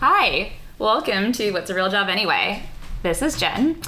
[0.00, 2.62] Hi, welcome to What's a Real Job Anyway?
[3.02, 3.82] This is Jen,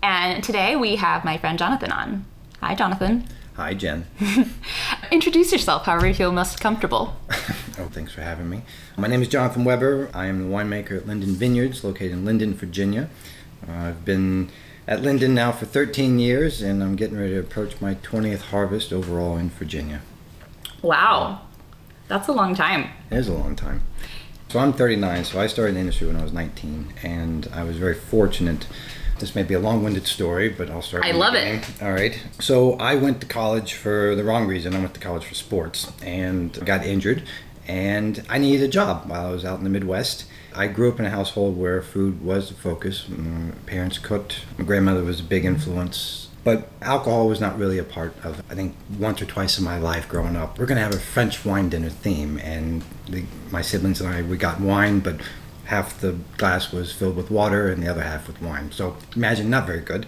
[0.00, 2.24] and today we have my friend Jonathan on.
[2.60, 3.26] Hi, Jonathan.
[3.54, 4.06] Hi, Jen.
[5.10, 7.16] Introduce yourself however you feel most comfortable.
[7.80, 8.62] oh, thanks for having me.
[8.96, 10.08] My name is Jonathan Weber.
[10.14, 13.10] I am the winemaker at Linden Vineyards, located in Linden, Virginia.
[13.68, 14.50] Uh, I've been
[14.86, 18.92] at Linden now for 13 years, and I'm getting ready to approach my 20th harvest
[18.92, 20.02] overall in Virginia.
[20.80, 21.40] Wow,
[22.06, 22.90] that's a long time.
[23.10, 23.82] It is a long time.
[24.48, 27.64] So I'm 39, so I started in the industry when I was 19, and I
[27.64, 28.68] was very fortunate.
[29.18, 31.04] This may be a long-winded story, but I'll start.
[31.04, 31.64] I love it.
[31.82, 32.22] All right.
[32.38, 34.76] So I went to college for the wrong reason.
[34.76, 37.24] I went to college for sports and got injured,
[37.66, 40.26] and I needed a job while I was out in the Midwest.
[40.54, 43.08] I grew up in a household where food was the focus.
[43.08, 44.44] My parents cooked.
[44.58, 48.54] My grandmother was a big influence but alcohol was not really a part of I
[48.54, 50.60] think once or twice in my life growing up.
[50.60, 54.22] We're going to have a French wine dinner theme, and the, my siblings and I
[54.22, 55.20] we got wine, but
[55.64, 58.70] half the glass was filled with water and the other half with wine.
[58.70, 60.06] So imagine not very good.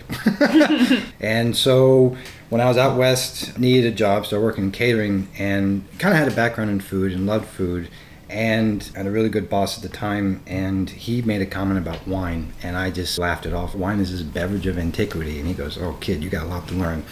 [1.21, 2.17] and so
[2.51, 6.21] when I was out west, needed a job, started working in catering, and kind of
[6.21, 7.89] had a background in food and loved food
[8.29, 12.07] and had a really good boss at the time and he made a comment about
[12.07, 13.75] wine and i just laughed it off.
[13.75, 16.69] Wine is this beverage of antiquity and he goes oh kid you got a lot
[16.69, 17.05] to learn.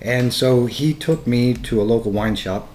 [0.00, 2.68] And so he took me to a local wine shop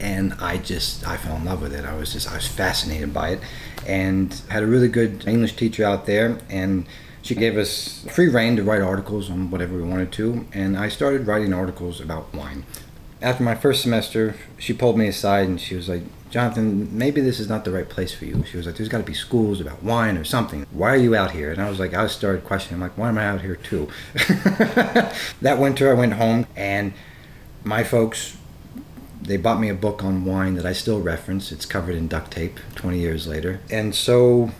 [0.00, 1.84] and i just i fell in love with it.
[1.84, 3.40] I was just i was fascinated by it
[3.86, 6.86] and had a really good english teacher out there and
[7.22, 10.88] she gave us free reign to write articles on whatever we wanted to and i
[10.88, 12.64] started writing articles about wine
[13.24, 16.02] after my first semester she pulled me aside and she was like
[16.34, 18.42] Jonathan, maybe this is not the right place for you.
[18.50, 20.66] She was like, there's got to be schools about wine or something.
[20.72, 21.52] Why are you out here?
[21.52, 23.88] And I was like, I started questioning, I'm like, why am I out here too?
[24.14, 26.92] that winter, I went home and
[27.62, 28.36] my folks,
[29.22, 31.52] they bought me a book on wine that I still reference.
[31.52, 33.60] It's covered in duct tape 20 years later.
[33.70, 34.50] And so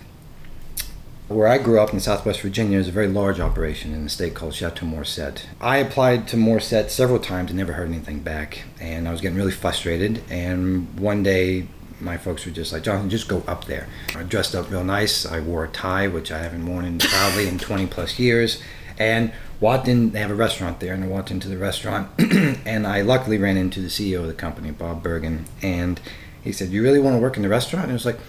[1.35, 4.35] where I grew up in Southwest Virginia is a very large operation in a state
[4.35, 5.47] called Chateau Morrisette.
[5.61, 9.37] I applied to Morrisette several times and never heard anything back, and I was getting
[9.37, 10.23] really frustrated.
[10.31, 11.67] And one day,
[12.01, 13.89] my folks were just like, Jonathan, just go up there.
[14.15, 15.27] I dressed up real nice.
[15.27, 18.63] I wore a tie, which I haven't worn in proudly in 20 plus years,
[18.97, 20.13] and walked in.
[20.13, 22.11] They have a restaurant there, and I walked into the restaurant,
[22.65, 26.01] and I luckily ran into the CEO of the company, Bob Bergen, and
[26.45, 28.21] he said, "You really want to work in the restaurant?" And I was like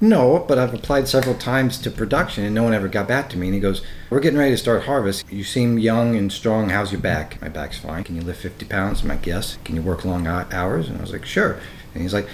[0.00, 3.38] no, but I've applied several times to production and no one ever got back to
[3.38, 3.46] me.
[3.46, 5.30] And he goes, We're getting ready to start harvest.
[5.30, 6.70] You seem young and strong.
[6.70, 7.40] How's your back?
[7.40, 8.04] My back's fine.
[8.04, 9.04] Can you lift 50 pounds?
[9.04, 9.58] Like, Yes.
[9.64, 10.88] Can you work long hours?
[10.88, 11.58] And I was like, Sure.
[11.94, 12.28] And he's like,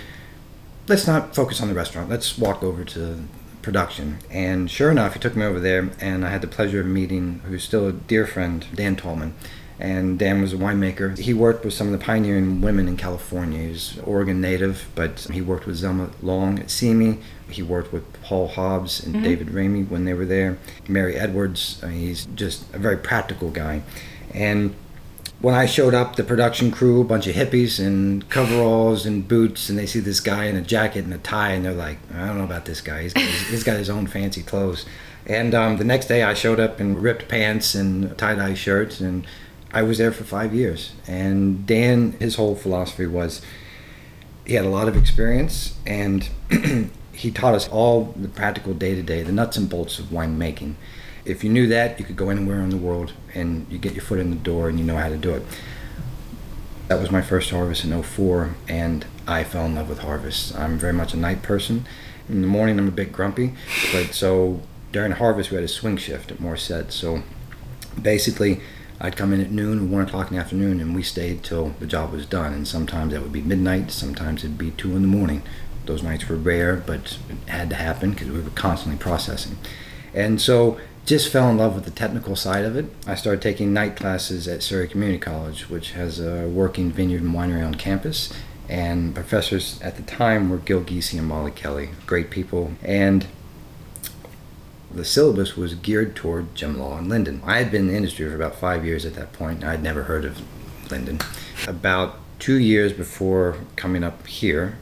[0.89, 2.09] Let's not focus on the restaurant.
[2.09, 3.23] Let's walk over to
[3.63, 4.19] production.
[4.31, 7.43] And sure enough, he took me over there, and I had the pleasure of meeting
[7.45, 9.35] who's still a dear friend, Dan Tallman
[9.81, 11.19] and Dan was a winemaker.
[11.19, 13.61] He worked with some of the pioneering women in California.
[13.61, 17.19] He's Oregon native, but he worked with Zelma Long at Simi.
[17.49, 19.25] He worked with Paul Hobbs and mm-hmm.
[19.25, 20.59] David Ramey when they were there.
[20.87, 21.81] Merry Edwards.
[21.83, 23.83] I mean, he's just a very practical guy.
[24.35, 24.75] And
[25.41, 29.71] when I showed up, the production crew, a bunch of hippies in coveralls and boots,
[29.71, 32.27] and they see this guy in a jacket and a tie, and they're like, I
[32.27, 33.03] don't know about this guy.
[33.03, 34.85] He's got his, he's got his own fancy clothes.
[35.25, 39.01] And um, the next day, I showed up in ripped pants and tie dye shirts
[39.01, 39.27] and
[39.73, 40.93] I was there for five years.
[41.07, 43.41] And Dan, his whole philosophy was
[44.45, 46.29] he had a lot of experience and
[47.13, 50.75] he taught us all the practical day to day, the nuts and bolts of winemaking.
[51.25, 54.03] If you knew that, you could go anywhere in the world and you get your
[54.03, 55.43] foot in the door and you know how to do it.
[56.89, 60.57] That was my first harvest in 04, and I fell in love with harvest.
[60.57, 61.87] I'm very much a night person.
[62.29, 63.55] In the morning, I'm a bit grumpy,
[63.93, 66.91] but so during harvest, we had a swing shift at Morrisette.
[66.91, 67.23] So
[68.01, 68.61] basically,
[69.01, 71.87] I'd come in at noon one o'clock in the afternoon, and we stayed till the
[71.87, 72.53] job was done.
[72.53, 75.43] And sometimes that would be midnight, sometimes it'd be two in the morning.
[75.87, 79.57] Those nights were rare, but it had to happen because we were constantly processing.
[80.13, 82.87] And so just fell in love with the technical side of it.
[83.07, 87.35] I started taking night classes at Surry Community College, which has a working vineyard and
[87.35, 88.33] winery on campus.
[88.69, 92.73] And professors at the time were Gil Giese and Molly Kelly, great people.
[92.83, 93.27] And
[94.93, 97.43] the syllabus was geared toward Jim Law and Linden.
[97.45, 99.65] I had been in the industry for about five years at that point.
[99.65, 100.41] I'd never heard of
[100.91, 101.21] Linden.
[101.67, 104.79] About two years before coming up here,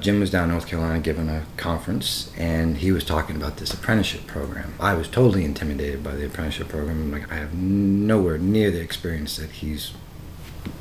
[0.00, 3.72] Jim was down in North Carolina giving a conference, and he was talking about this
[3.72, 4.74] apprenticeship program.
[4.78, 7.00] I was totally intimidated by the apprenticeship program.
[7.00, 9.92] I'm like, I have nowhere near the experience that he's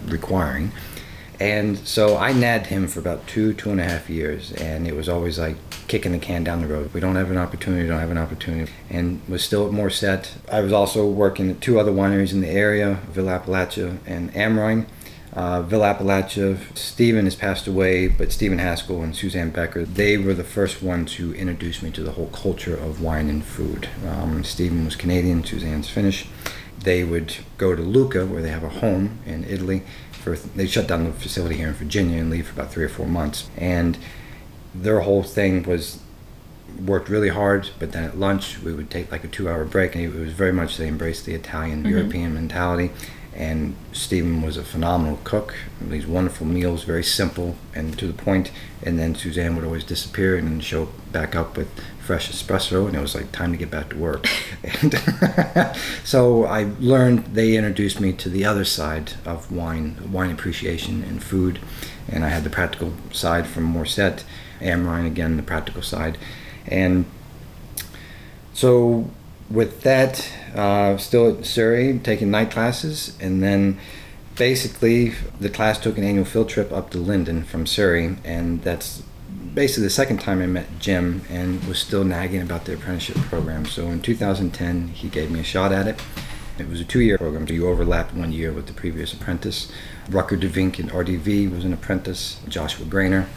[0.05, 0.71] requiring.
[1.39, 4.95] And so I nagged him for about two, two and a half years, and it
[4.95, 6.93] was always like kicking the can down the road.
[6.93, 8.71] We don't have an opportunity, don't have an opportunity.
[8.89, 10.29] And was still at Morrisette.
[10.51, 14.85] I was also working at two other wineries in the area, Villa Appalachia and AmRhein.
[15.33, 16.57] uh, Villa Appalachia.
[16.77, 21.15] Stephen has passed away, but Stephen Haskell and Suzanne Becker, they were the first ones
[21.15, 23.89] who introduced me to the whole culture of wine and food.
[24.07, 26.27] Um, Stephen was Canadian, Suzanne's Finnish.
[26.79, 29.83] They would go to Lucca, where they have a home in Italy.
[30.25, 32.89] For, they shut down the facility here in Virginia and leave for about three or
[32.89, 33.47] four months.
[33.55, 33.97] And
[34.73, 35.99] their whole thing was
[36.83, 39.93] worked really hard, but then at lunch we would take like a two hour break,
[39.93, 41.91] and it was very much they embraced the Italian Mm-hmm.
[41.95, 42.89] European mentality.
[43.35, 45.53] And Stephen was a phenomenal cook.
[45.79, 48.49] These wonderful meals, very simple and to the point.
[48.81, 51.67] And then Suzanne would always disappear and show back up with
[52.05, 54.27] fresh espresso, and it was like time to get back to work.
[54.63, 54.95] and
[56.03, 57.25] so I learned.
[57.33, 61.59] They introduced me to the other side of wine, wine appreciation and food,
[62.07, 64.23] and I had the practical side from Morrisette,
[64.61, 66.17] AmRhein again, the practical side,
[66.67, 67.05] and
[68.53, 69.09] so
[69.49, 73.79] with that, uh, still at Surry, taking night classes, and then
[74.35, 79.03] basically the class took an annual field trip up to Linden from Surry, and that's
[79.55, 83.65] basically the second time I met Jim and was still nagging about the apprenticeship program.
[83.65, 85.99] So in 2010, he gave me a shot at it.
[86.59, 89.71] It was a two-year program, so you overlapped one year with the previous apprentice.
[90.09, 92.39] Rutger de Vink in RDV was an apprentice.
[92.47, 93.27] Joshua Grainer,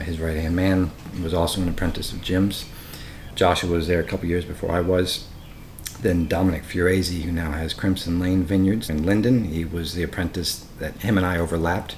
[0.00, 0.90] his right-hand man,
[1.22, 2.66] was also an apprentice of Jim's.
[3.34, 5.26] Joshua was there a couple years before I was.
[6.02, 10.66] Then Dominic Furezi, who now has Crimson Lane Vineyards in Linden, he was the apprentice
[10.78, 11.96] that him and I overlapped.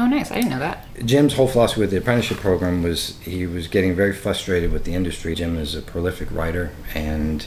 [0.00, 0.30] Oh, nice.
[0.30, 0.86] I didn't know that.
[1.04, 4.94] Jim's whole philosophy with the apprenticeship program was he was getting very frustrated with the
[4.94, 5.34] industry.
[5.34, 7.44] Jim is a prolific writer, and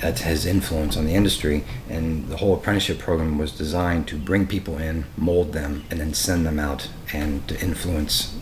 [0.00, 1.64] that's his influence on the industry.
[1.88, 6.14] And the whole apprenticeship program was designed to bring people in, mold them, and then
[6.14, 8.36] send them out and to influence,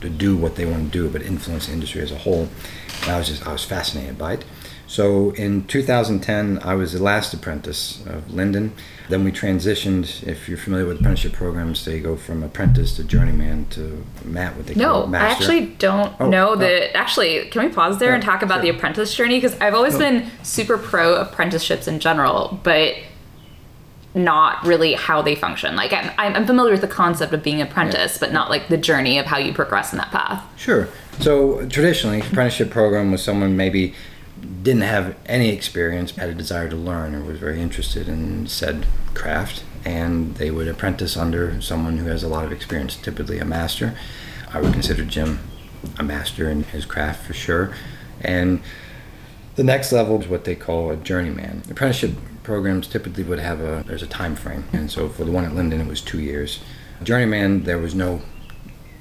[0.00, 2.48] to do what they want to do, but influence the industry as a whole.
[3.02, 4.44] And I was just I was fascinated by it.
[4.92, 8.74] So in 2010, I was the last apprentice of Linden.
[9.08, 10.22] Then we transitioned.
[10.28, 14.66] If you're familiar with apprenticeship programs, they go from apprentice to journeyman to mat, what
[14.66, 16.56] they No, I actually don't Oh, know oh.
[16.56, 16.94] that.
[16.94, 19.38] Actually, can we pause there and Oh, talk about the apprentice journey?
[19.40, 19.98] Because I've always Oh.
[19.98, 22.96] been super pro apprenticeships in general, but
[24.14, 25.74] not really how they function.
[25.74, 28.76] Like I'm, I'm familiar with the concept of being an apprentice, but not like the
[28.76, 30.44] journey of how you progress in that path.
[30.58, 30.86] Sure.
[31.18, 33.94] So traditionally, apprenticeship program was someone maybe
[34.62, 38.86] didn't have any experience, had a desire to learn, or was very interested in said
[39.14, 43.44] craft, and they would apprentice under someone who has a lot of experience, typically a
[43.44, 43.96] master.
[44.52, 45.40] I would consider Jim
[45.98, 47.74] a master in his craft for sure,
[48.20, 48.62] and
[49.56, 51.62] the next level is what they call a journeyman.
[51.70, 52.12] Apprenticeship
[52.42, 55.54] programs typically would have a there's a time frame, and so for the one at
[55.54, 56.60] Linden, it was two years.
[57.02, 58.22] Journeyman, there was no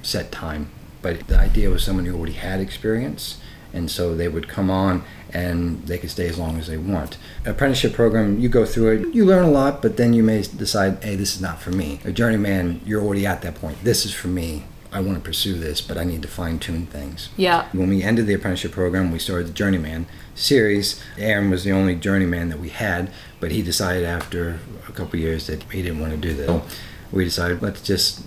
[0.01, 0.69] set time,
[1.01, 3.39] but the idea was someone who already had experience,
[3.73, 5.03] and so they would come on
[5.33, 7.18] and they can stay as long as they want.
[7.45, 11.04] Apprenticeship program, you go through it, you learn a lot, but then you may decide,
[11.04, 12.00] hey, this is not for me.
[12.06, 13.83] A journeyman, you're already at that point.
[13.83, 14.63] This is for me.
[14.94, 17.30] I want to pursue this, but I need to fine tune things.
[17.38, 17.68] Yeah.
[17.72, 20.06] When we ended the apprenticeship program, we started the Journeyman
[20.36, 21.01] series.
[21.18, 25.48] Aaron was the only journeyman that we had, but he decided after a couple years
[25.48, 26.48] that he didn't want to do that.
[26.48, 26.63] So
[27.12, 28.24] we decided let's just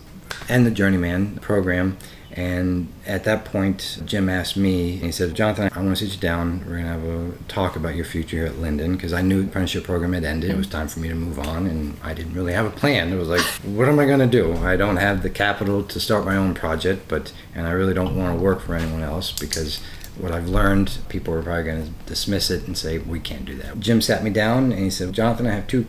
[0.48, 1.98] end the Journeyman program.
[2.36, 6.20] And at that point, Jim asked me, he said, Jonathan, I want to sit you
[6.20, 6.64] down.
[6.66, 9.42] We're going to have a talk about your future here at Linden because I knew
[9.42, 10.50] the apprenticeship program had ended.
[10.50, 13.12] It was time for me to move on, and I didn't really have a plan.
[13.12, 14.52] It was like, what am I going to do?
[14.56, 18.16] I don't have the capital to start my own project, but and I really don't
[18.16, 19.80] want to work for anyone else because
[20.18, 23.54] what I've learned, people are probably going to dismiss it and say, we can't do
[23.58, 23.78] that.
[23.78, 25.86] Jim sat me down and he said, Jonathan, I have two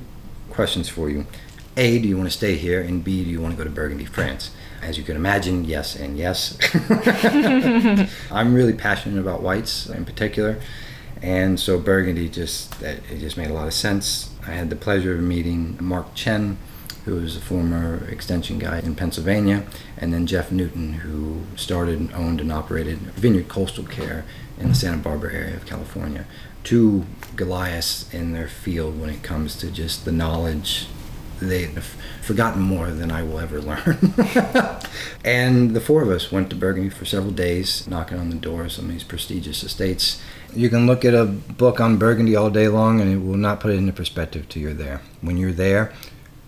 [0.52, 1.26] questions for you.
[1.76, 2.82] A, do you want to stay here?
[2.82, 4.52] And B, do you want to go to Burgundy, France?
[4.86, 6.60] As you can imagine, yes and yes.
[8.32, 10.62] I'm really passionate about whites in particular.
[11.24, 14.30] And so Burgundy just, it just made a lot of sense.
[14.46, 16.60] I had the pleasure of meeting Mark Chien,
[17.06, 19.66] who is a former extension guy in Pennsylvania,
[19.98, 24.24] and then Jeff Newton, who started, owned, and operated Vineyard Coastal Care
[24.60, 26.28] in the Santa Barbara area of California.
[26.64, 30.86] Two Goliaths in their field when it comes to just the knowledge.
[31.40, 31.84] They've
[32.22, 34.14] forgotten more than I will ever learn.
[35.24, 38.74] and the four of us went to Burgundy for several days, knocking on the doors
[38.74, 40.22] of some of these prestigious estates.
[40.54, 43.60] You can look at a book on Burgundy all day long, and it will not
[43.60, 45.02] put it into perspective till you're there.
[45.22, 45.94] When you're there,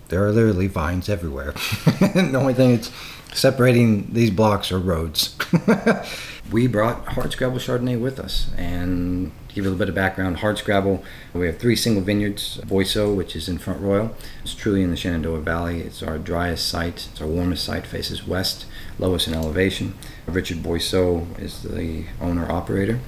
[0.10, 1.52] there are literally vines everywhere.
[2.00, 2.92] the only thing that's
[3.34, 5.36] separating these blocks are roads.
[6.52, 10.38] we brought Hardscrabble Chardonnay with us, and to give you a little bit of background,
[10.38, 12.60] Hardscrabble, we have three single vineyards.
[12.66, 15.82] Boisseau, which is in Front Royal, it's truly in the Shenandoah Valley.
[15.82, 17.08] It's our driest site.
[17.12, 18.66] It's our warmest site, faces west,
[18.98, 19.94] lowest in elevation.
[20.26, 23.00] Richard Boisseau is the owner operator,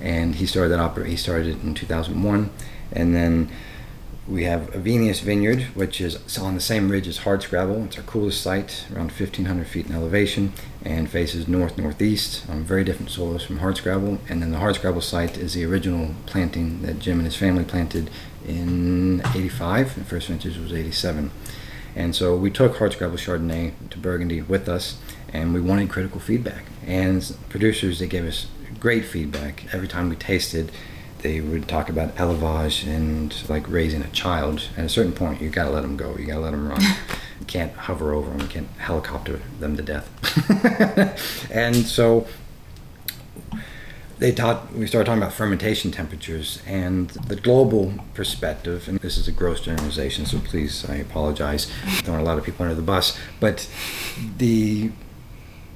[0.00, 2.50] and he started that oper- He started it in 2001,
[2.92, 3.50] and then
[4.30, 7.86] We have a Avenius Vineyard, which is on the same ridge as Hardscrabble.
[7.86, 10.52] It's our coolest site, around 1,500 feet in elevation,
[10.84, 14.20] and faces north northeast on very different soils from Hardscrabble.
[14.28, 18.08] And then the Hardscrabble site is the original planting that Jim and his family planted
[18.46, 19.96] in 85.
[19.96, 21.32] The first vintage was 87.
[21.96, 24.96] And so we took Hardscrabble Chardonnay to Burgundy with us,
[25.32, 26.66] and we wanted critical feedback.
[26.86, 28.46] And producers, they gave us
[28.78, 30.70] great feedback every time we tasted
[31.22, 34.68] they would talk about élevage and like raising a child.
[34.76, 36.16] At a certain point, you gotta let them go.
[36.16, 36.80] You gotta let them run.
[37.40, 38.40] you can't hover over them.
[38.40, 41.50] You can't helicopter them to death.
[41.50, 42.26] and so
[44.18, 44.72] they taught.
[44.72, 48.88] We started talking about fermentation temperatures and the global perspective.
[48.88, 51.70] And this is a gross generalization, so please, I apologize.
[52.02, 53.68] Throwing a lot of people under the bus, but
[54.38, 54.90] the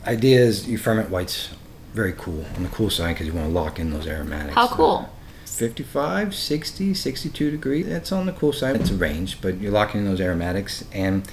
[0.06, 1.50] idea is you ferment whites
[1.94, 4.54] very cool on the cool side because you want to lock in those aromatics.
[4.54, 5.08] How cool.
[5.54, 7.86] 55, 60, 62 degrees.
[7.86, 8.76] That's on the cool side.
[8.76, 10.84] It's a range, but you're locking in those aromatics.
[10.92, 11.28] And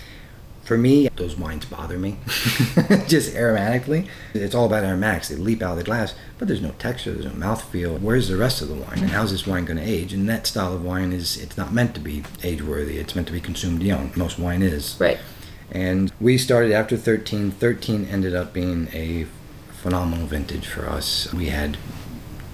[0.63, 2.17] for me, those wines bother me
[3.07, 4.07] just aromatically.
[4.35, 5.29] It's all about aromatics.
[5.29, 7.99] They leap out of the glass, but there's no texture, there's no mouthfeel.
[7.99, 8.99] Where's the rest of the wine?
[8.99, 10.13] And how's this wine going to age?
[10.13, 12.99] And that style of wine is, it's not meant to be age worthy.
[12.99, 14.11] It's meant to be consumed young.
[14.15, 14.97] Most wine is.
[14.99, 15.17] Right.
[15.71, 17.49] And we started after 13.
[17.49, 19.25] 13 ended up being a
[19.71, 21.33] phenomenal vintage for us.
[21.33, 21.77] We had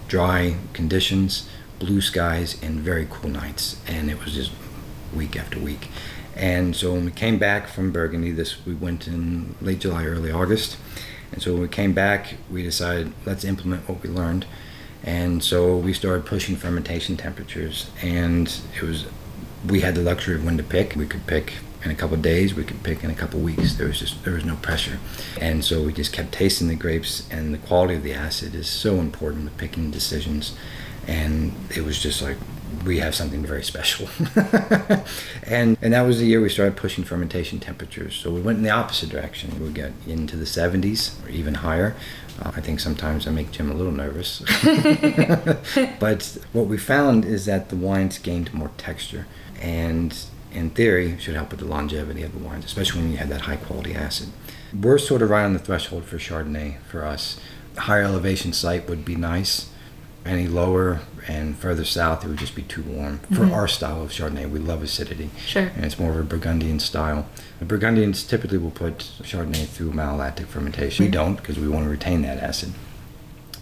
[0.07, 4.51] dry conditions blue skies and very cool nights and it was just
[5.13, 5.87] week after week.
[6.35, 10.31] And so when we came back from burgundy this we went in late july early
[10.31, 10.77] august
[11.31, 14.45] and so when we came back we decided let's implement what we learned.
[15.03, 19.05] And so we started pushing fermentation temperatures and it was
[19.67, 20.95] we had the luxury of when to pick.
[20.95, 21.53] We could pick
[21.83, 23.75] in a couple days we could pick in a couple weeks.
[23.75, 24.99] There was just there was no pressure.
[25.39, 28.67] And so we just kept tasting the grapes and the quality of the acid is
[28.67, 30.55] so important with picking decisions
[31.07, 32.37] and it was just like
[32.85, 34.07] we have something very special.
[35.49, 38.15] And and that was the year we started pushing fermentation temperatures.
[38.15, 39.63] So we went in the opposite direction.
[39.63, 41.95] We get into the 70s or even higher.
[42.39, 44.43] Uh, i think sometimes i make jim a little nervous.
[45.99, 49.25] But what we found is that the wines gained more texture.
[49.61, 50.13] And
[50.51, 53.41] in theory should help with the longevity of the wines especially when you have that
[53.41, 54.29] high quality acid.
[54.73, 57.39] We're sort of right on the threshold for chardonnay for us.
[57.77, 59.69] Higher elevation site would be nice
[60.27, 63.19] any lower and further south, it would just be too warm.
[63.33, 63.53] For Mhm.
[63.53, 65.29] our style of Chardonnay, we love acidity.
[65.45, 65.71] Sure.
[65.75, 67.25] And it's more of a Burgundian style.
[67.59, 71.05] The Burgundians typically will put Chardonnay through malolactic fermentation.
[71.05, 71.13] We Mhm.
[71.13, 72.73] don't because we want to retain that acid.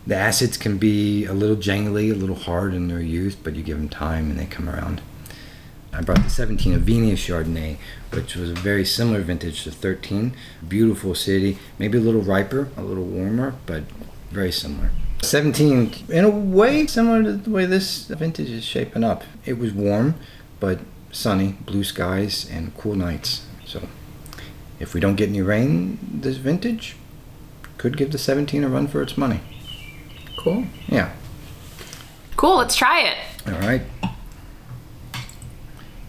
[0.08, 3.64] The acids can be a little jangly, a little hard in their youth, but you
[3.64, 5.02] give them time and they come around.
[5.92, 7.78] I brought the 17 Avenius Chardonnay,
[8.12, 10.34] which was a very similar vintage to 13.
[10.68, 13.84] Beautiful city, maybe a little riper, a little warmer, but
[14.30, 14.90] very similar.
[15.26, 19.24] 17, in a way, similar to the way this vintage is shaping up.
[19.46, 20.16] It was warm,
[20.60, 20.80] but
[21.12, 23.46] sunny, blue skies, and cool nights.
[23.66, 23.88] So,
[24.80, 26.96] if we don't get any rain this vintage,
[27.78, 29.42] could give the 17 a run for its money.
[30.38, 30.66] Cool.
[30.88, 31.12] Yeah.
[32.36, 32.58] Cool.
[32.58, 33.18] Let's try it.
[33.48, 33.82] All right.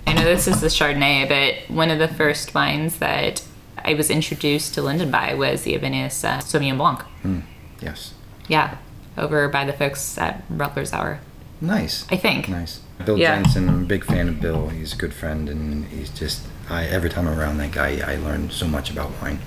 [0.07, 3.45] I know this is the Chardonnay, but one of the first wines that
[3.85, 7.01] I was introduced to Linden by was the Avenius uh, Sauvignon Blanc.
[7.23, 7.43] Mm,
[7.81, 8.15] yes.
[8.49, 8.79] Yeah,
[9.17, 11.21] over by the folks at Reveler's Hour,
[11.61, 12.05] Nice.
[12.11, 12.49] I think.
[12.49, 12.81] Nice.
[13.05, 13.37] Bill Yeah.
[13.43, 14.69] Jensen, I'm a big fan of Bill.
[14.69, 18.17] He's a good friend, and he's just I every time I'm around that guy, I
[18.17, 19.39] learn so much about wine.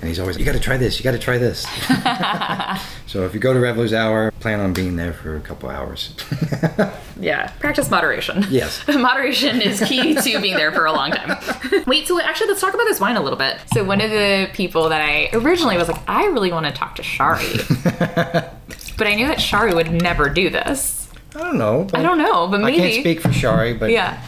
[0.00, 1.62] And he's always, you got to try this, you got to try this.
[3.06, 6.14] so if you go to Revelers Hour, plan on being there for a couple hours.
[7.18, 8.44] Yeah, practice moderation.
[8.50, 8.86] Yes.
[8.88, 11.38] moderation is key to being there for a long time.
[11.86, 13.58] Wait, so actually, let's talk about this wine a little bit.
[13.72, 16.94] So, one of the people that I originally was like, I really want to talk
[16.96, 21.08] to Shari, but I knew that Shari would never do this.
[21.34, 21.88] I don't know.
[21.94, 22.82] I don't know, but maybe.
[22.82, 24.22] I can't speak for Shari, but Yeah,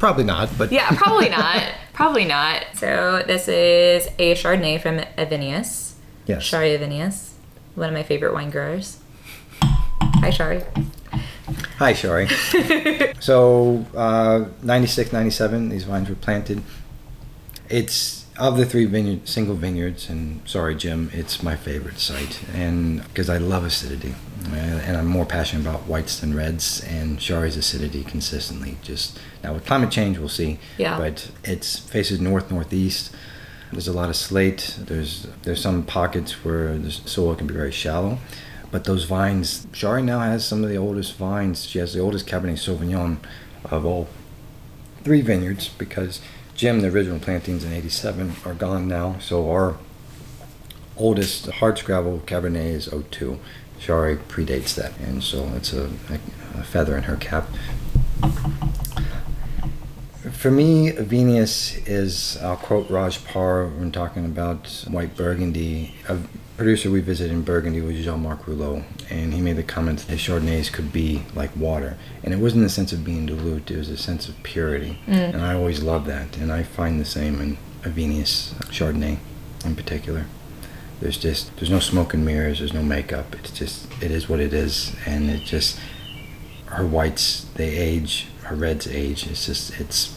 [0.00, 0.50] probably not.
[0.58, 1.62] But yeah, probably not.
[1.96, 2.66] Probably not.
[2.74, 5.94] So, this is a Chardonnay from Avenius.
[6.26, 6.42] yes.
[6.42, 7.32] Shari Avenius,
[7.74, 8.98] one of my favorite wine growers.
[9.62, 10.62] Hi, Shari.
[11.78, 12.28] Hi, Shari.
[13.20, 16.62] so, uh, 96, 97, these vines were planted.
[17.70, 23.02] It's of the three vineyard, single vineyards, and sorry, Jim, it's my favorite site, and
[23.04, 24.14] because I love acidity,
[24.44, 28.78] and and I'm more passionate about whites than reds, and Shari's acidity consistently.
[28.82, 30.58] Just now with climate change, we'll see.
[30.78, 30.98] Yeah.
[30.98, 33.14] But it's faces north northeast.
[33.72, 34.76] There's a lot of slate.
[34.78, 38.18] There's there's some pockets where the soil can be very shallow.
[38.70, 41.64] But those vines, Shari now has some of the oldest vines.
[41.64, 43.18] She has the oldest Cabernet Sauvignon
[43.64, 44.08] of all
[45.04, 46.20] three vineyards because
[46.54, 49.18] Jim, the original plantings in 87, are gone now.
[49.20, 49.76] So our
[50.96, 53.38] oldest hardscrabble Cabernet is 02.
[53.86, 54.98] Shari predates that.
[54.98, 57.48] And so it's a, a, a feather in her cap.
[60.32, 65.94] For me, Venus is, I'll quote Raj Parr when talking about white Burgundy.
[66.08, 66.18] A
[66.56, 70.08] producer we visited in Burgundy was Jean Marc Roulot, and he made the comment that
[70.08, 71.96] his Chardonnays could be like water.
[72.24, 74.98] And it wasn't the sense of being dilute, it was a sense of purity.
[75.06, 75.34] Mm.
[75.34, 79.18] And I always love that, and I find the same in Avenius Chardonnay
[79.64, 80.26] in particular.
[81.00, 83.34] There's just, there's no smoke and mirrors, there's no makeup.
[83.36, 85.78] It's just, it is what it is, and it just,
[86.66, 89.26] her whites, they age, her reds age.
[89.26, 90.16] It's just, it's,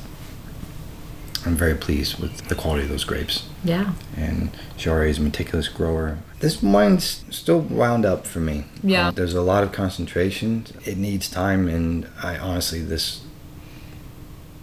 [1.46, 3.48] I'm very pleased with the quality of those grapes.
[3.64, 3.94] Yeah.
[4.16, 6.20] And Shari is a meticulous grower.
[6.40, 8.66] This wine's still wound up for me.
[8.84, 9.10] Yeah.
[9.10, 10.66] Uh, there's a lot of concentration.
[10.86, 13.22] It needs time, and I honestly, this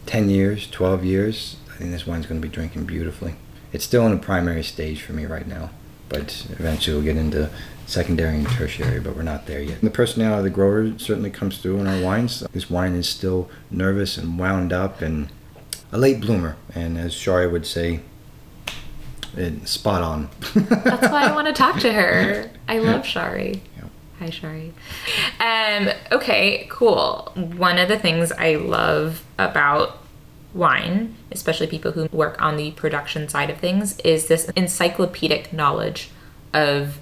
[0.06, 3.34] 10 years, 12 years, I think this wine's going to be drinking beautifully.
[3.72, 5.70] It's still in a primary stage for me right now,
[6.08, 7.50] but eventually we'll get into
[7.86, 9.80] secondary and tertiary, but we're not there yet.
[9.80, 12.40] The personality of the grower certainly comes through in our wines.
[12.52, 15.28] This wine is still nervous and wound up and
[15.92, 18.00] a late bloomer, and as Shari would say,
[19.36, 20.28] it, spot on.
[20.54, 22.50] That's why I want to talk to her.
[22.68, 23.62] I love Shari.
[23.76, 23.90] Yep.
[24.18, 24.72] Hi, Shari.
[25.40, 27.32] Um, okay, cool.
[27.34, 29.98] One of the things I love about
[30.56, 36.10] wine, especially people who work on the production side of things, is this encyclopedic knowledge
[36.52, 36.98] of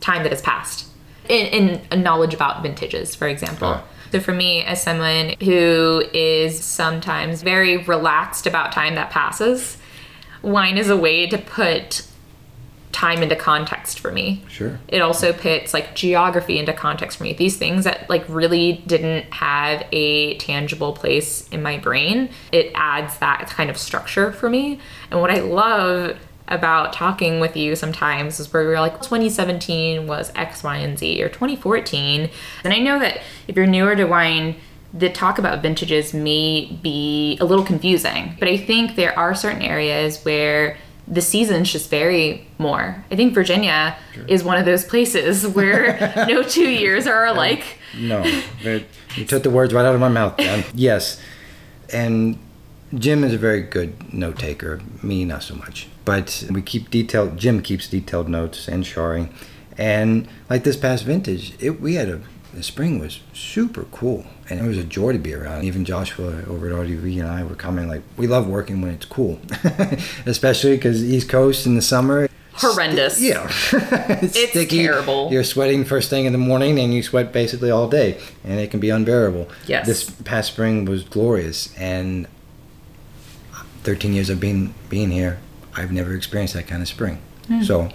[0.00, 0.86] time that has passed.
[1.28, 3.68] In, in knowledge about vintages, for example.
[3.68, 3.84] Ah.
[4.12, 9.76] So for me, as someone who is sometimes very relaxed about time that passes,
[10.40, 12.07] wine is a way to put
[12.98, 14.42] time into context for me.
[14.48, 14.80] Sure.
[14.88, 17.32] It also puts like geography into context for me.
[17.32, 23.16] These things that like really didn't have a tangible place in my brain, it adds
[23.18, 24.80] that kind of structure for me.
[25.12, 30.32] And what I love about talking with you sometimes is where we're like 2017 was
[30.34, 32.28] X, Y, and Z or 2014.
[32.64, 34.56] And I know that if you're newer to wine,
[34.92, 39.62] the talk about vintages may be a little confusing, but I think there are certain
[39.62, 40.78] areas where
[41.10, 43.04] the seasons just vary more.
[43.10, 43.96] I think Virginia
[44.26, 47.78] is one of those places where no two years are alike.
[47.96, 48.22] No,
[48.62, 50.36] you took the words right out of my mouth.
[50.36, 50.64] Dan.
[50.74, 51.20] Yes,
[51.92, 52.38] and
[52.94, 54.80] Jim is a very good note taker.
[55.02, 55.88] Me, not so much.
[56.04, 57.36] But we keep detailed.
[57.36, 59.28] Jim keeps detailed notes, and Shari,
[59.76, 62.20] and like this past vintage, it we had a
[62.52, 65.64] the spring was super cool, and it was a joy to be around.
[65.64, 69.04] Even Joshua over at RDV and I were coming like, we love working when it's
[69.04, 69.40] cool,
[70.26, 72.28] especially because East Coast in the summer.
[72.54, 73.20] Horrendous.
[73.20, 75.30] Yeah, it's, It's terrible.
[75.30, 78.70] You're sweating first thing in the morning, and you sweat basically all day, and it
[78.72, 79.48] can be unbearable.
[79.66, 79.86] Yes.
[79.86, 82.26] This past spring was glorious, and
[83.84, 85.38] 13 years of being being here,
[85.76, 87.18] I've never experienced that kind of spring.
[87.46, 87.62] Hmm.
[87.62, 87.90] So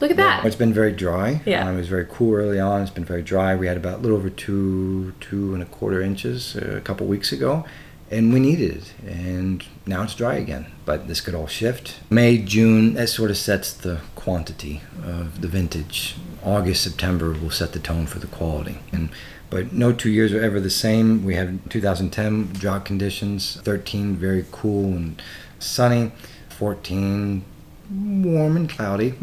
[0.00, 0.44] Look at that.
[0.44, 1.40] it's been very dry.
[1.44, 1.66] Yeah.
[1.68, 2.82] Uh, it was very cool early on.
[2.82, 3.54] It's been very dry.
[3.56, 7.06] We had about a little over two, two and a quarter inches uh, a couple
[7.06, 7.64] weeks ago,
[8.10, 8.94] and we needed it.
[9.06, 10.66] And now it's dry again.
[10.84, 11.98] But this could all shift.
[12.10, 16.16] May, June, that sort of sets the quantity of the vintage.
[16.44, 18.78] August, September will set the tone for the quality.
[18.92, 19.10] And
[19.50, 21.24] but no two years are ever the same.
[21.24, 25.20] We had 2010 drought conditions, 13 very cool and
[25.58, 26.12] sunny,
[26.50, 27.44] 14
[27.90, 29.14] warm and cloudy.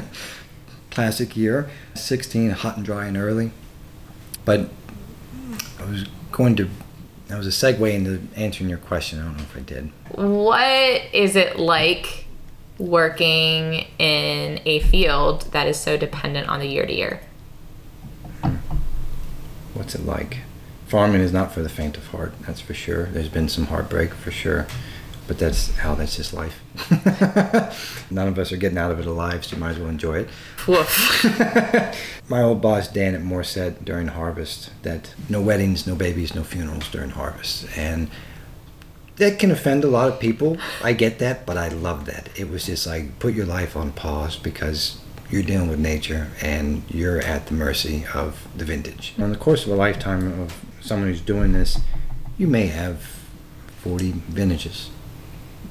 [0.90, 1.70] Classic year.
[1.94, 3.52] 16 hot and dry and early.
[4.44, 4.68] But
[5.78, 6.68] I was going to.
[7.28, 9.20] That was a segue into answering your question.
[9.20, 9.90] I don't know if I did.
[10.14, 12.26] What is it like
[12.78, 17.20] working in a field that is so dependent on the year to year?
[19.74, 20.38] What's it like?
[20.88, 23.06] Farming is not for the faint of heart, that's for sure.
[23.06, 24.66] There's been some heartbreak for sure,
[25.30, 26.60] but that's how that's just life.
[28.10, 30.18] None of us are getting out of it alive, so you might as well enjoy
[30.22, 30.28] it.
[30.66, 31.24] Woof.
[32.28, 36.90] My old boss Dan at Morrisette during harvest that no weddings, no babies, no funerals
[36.90, 38.10] during harvest, and
[39.18, 40.56] that can offend a lot of people.
[40.82, 42.28] I get that, but I love that.
[42.36, 46.82] It was just like put your life on pause because you're dealing with nature and
[46.88, 49.14] you're at the mercy of the vintage.
[49.16, 51.78] In the course of a lifetime of someone who's doing this,
[52.36, 53.04] you may have
[53.84, 54.90] 40 vintages.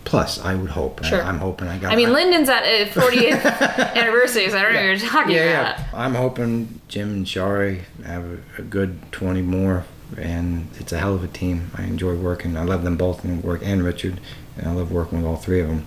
[0.05, 1.03] Plus, I would hope.
[1.03, 1.21] Sure.
[1.21, 1.91] I, am hoping I got.
[1.91, 5.61] I mean, Linden's at a 40th anniversary, so I don't know what you're talking yeah,
[5.61, 5.79] about.
[5.79, 5.85] yeah.
[5.93, 9.85] I'm hoping Jim and Shari have a, a good 20 more,
[10.17, 11.71] and it's a hell of a team.
[11.75, 12.57] I enjoy working.
[12.57, 14.19] I love them both, and work and Richard,
[14.57, 15.85] and I love working with all three of them.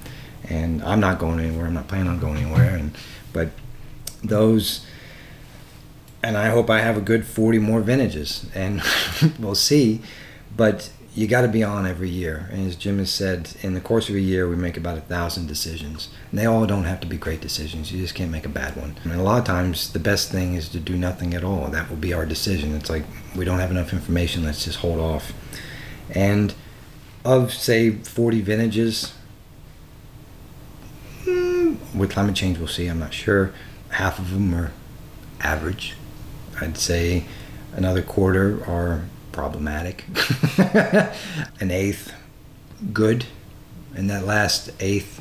[0.49, 1.67] And I'm not going anywhere.
[1.67, 2.77] I'm not planning on going anywhere.
[2.77, 2.97] And
[3.33, 3.51] but
[4.23, 4.87] those,
[6.23, 8.83] and I hope I have a good 40 more vintages, and
[9.39, 10.03] we'll see.
[10.57, 12.49] But you got to be on every year.
[12.51, 15.03] And as Jim has said, in the course of a year, we make about a
[15.03, 16.09] thousand decisions.
[16.31, 17.93] And they all don't have to be great decisions.
[17.93, 18.97] You just can't make a bad one.
[19.05, 21.69] And a lot of times, the best thing is to do nothing at all.
[21.69, 22.75] That will be our decision.
[22.75, 23.05] It's like
[23.37, 24.45] we don't have enough information.
[24.45, 25.33] Let's just hold off.
[26.15, 26.55] And
[27.27, 29.15] of say 40 vintages,
[31.25, 32.87] mm, with climate change, we'll see.
[32.87, 33.53] I'm not sure.
[33.91, 34.73] Half of them are
[35.43, 35.95] average.
[36.59, 37.27] I'd say
[37.75, 40.05] another quarter are problematic.
[41.61, 42.13] An eighth,
[42.93, 43.27] good.
[43.95, 45.21] And that last eighth,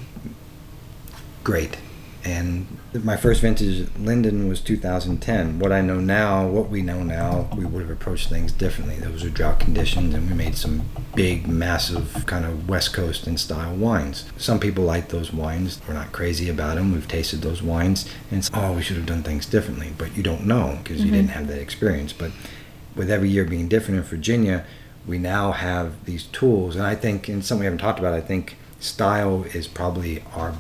[1.44, 1.78] great.
[2.24, 5.58] And my first vintage, Linden, was 2010.
[5.58, 8.96] What I know now, what we know now, we would have approached things differently.
[8.98, 10.84] Those are drought conditions, and we made some
[11.16, 14.26] big, massive, kind of West Coast in style wines.
[14.38, 15.82] Some people like those wines.
[15.88, 16.92] We're not crazy about them.
[16.92, 19.92] We've tasted those wines, and it's, oh, we should have done things differently.
[19.98, 21.08] But you don't know because mm-hmm.
[21.08, 22.14] you didn't have that experience.
[22.14, 22.32] But
[22.96, 24.66] with every year being different in Virginia,
[25.08, 26.76] we now have these tools.
[26.76, 30.54] And I think, and something we haven't talked about, I think style is probably our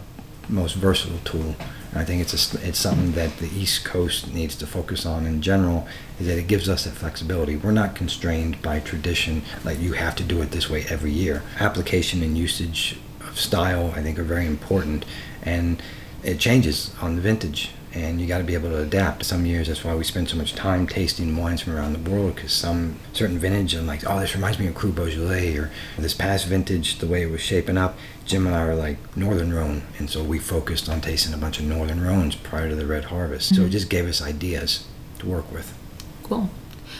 [0.50, 1.56] most versatile tool.
[1.92, 5.26] And I think it's a, it's something that the East Coast needs to focus on
[5.26, 5.88] in general.
[6.20, 7.56] Is that it gives us that flexibility.
[7.56, 11.44] We're not constrained by tradition, like you have to do it this way every year.
[11.60, 15.06] Application and usage of style, I think, are very important,
[15.42, 15.82] and
[16.24, 19.26] it changes on the vintage and you got to be able to adapt.
[19.26, 22.36] Some years, that's why we spend so much time tasting wines from around the world,
[22.36, 26.14] because some certain vintage, I'm like, oh, this reminds me of Cru Beaujolais, or this
[26.14, 27.98] past vintage, the way it was shaping up.
[28.26, 31.60] Jim and I are like Northern Rhone, and so we focused on tasting a bunch
[31.60, 33.52] of Northern Rhones prior to the Red Harvest.
[33.52, 33.62] Mm-hmm.
[33.62, 34.88] So it just gave us ideas
[35.20, 35.78] to work with.
[36.24, 36.50] Cool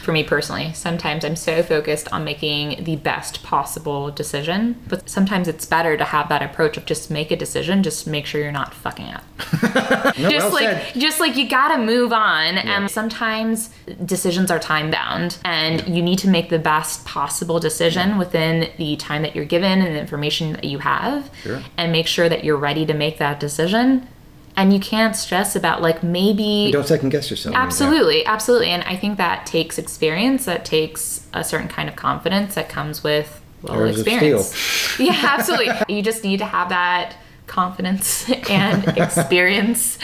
[0.02, 0.72] for me personally.
[0.72, 6.04] Sometimes I'm so focused on making the best possible decision, but sometimes it's better to
[6.04, 9.24] have that approach of just make a decision, just make sure you're not fucking up.
[9.62, 10.94] no, just well like said.
[11.00, 12.78] just like you got to move on yeah.
[12.78, 13.70] and sometimes
[14.04, 18.96] decisions are time bound and you need to make the best possible decision within the
[18.96, 21.62] time that you're given and the information that you have sure.
[21.76, 24.08] and make sure that you're ready to make that decision
[24.56, 27.56] and you can't stress about like maybe you don't second guess yourself.
[27.56, 28.68] Absolutely absolutely.
[28.68, 33.02] And i think that takes experience that takes a certain kind of confidence that comes
[33.02, 34.98] with well experience.
[34.98, 35.72] Yeah absolutely.
[35.88, 39.98] You just need to have that confidence and experience.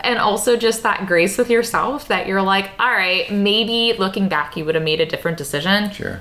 [0.00, 4.56] And also just that grace with yourself that you're like all right maybe looking back
[4.56, 5.90] you would have made a different decision.
[5.90, 6.20] Sure.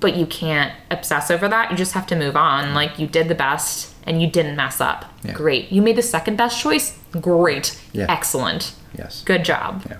[0.00, 1.70] But you can't obsess over that.
[1.70, 2.74] You just have to move on.
[2.74, 5.04] Like you did the best and you didn't mess up.
[5.24, 5.32] Yeah.
[5.32, 5.70] Great.
[5.70, 6.98] You made the second best choice.
[7.12, 7.80] Great.
[7.92, 8.06] Yeah.
[8.08, 8.74] Excellent.
[8.96, 9.22] Yes.
[9.24, 9.84] Good job.
[9.88, 9.98] Yeah.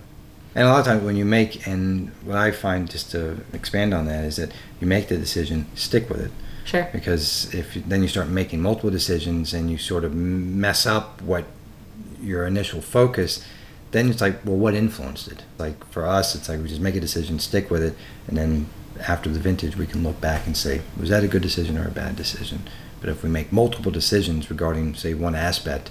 [0.55, 3.95] And a lot of times when you make, and what I find just to expand
[3.95, 6.31] on that is that you make the decision, stick with it.
[6.65, 6.89] Sure.
[6.93, 11.45] Because if then you start making multiple decisions and you sort of mess up what
[12.21, 13.45] your initial focus,
[13.91, 15.43] then it's like, well, what influenced it?
[15.59, 17.95] Like for us, it's like we just make a decision, stick with it,
[18.29, 18.67] and then
[19.07, 21.89] after the vintage, we can look back and say, was that a good decision or
[21.89, 22.63] a bad decision?
[23.03, 25.91] But if we make multiple decisions regarding, say, one aspect,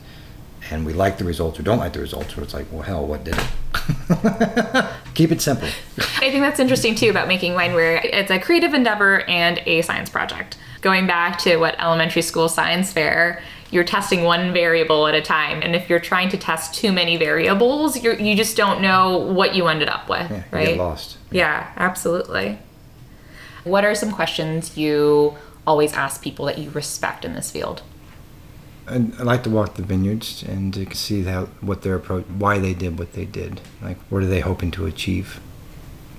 [0.72, 3.06] and we like the results or don't like the results, or it's like, well, hell,
[3.06, 4.86] what did it?
[5.14, 5.68] Keep it simple.
[5.98, 9.82] I think that's interesting too about making wine, where it's a creative endeavor and a
[9.82, 10.58] science project.
[10.80, 15.62] Going back to what elementary school science fair, you're testing one variable at a time,
[15.62, 19.54] and if you're trying to test too many variables, you you just don't know what
[19.54, 20.78] you ended up with, yeah, right?
[20.78, 21.18] lost.
[21.30, 21.60] Yeah.
[21.60, 22.60] yeah, absolutely.
[23.66, 27.84] What are some questions you always ask people that you respect in this field?
[28.88, 32.74] I, like to walk the vineyards and to see how what their approach, why they
[32.74, 33.62] did what they did.
[33.82, 35.40] Like, what are they hoping to achieve?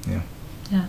[0.09, 0.23] Yeah.
[0.71, 0.87] Yeah.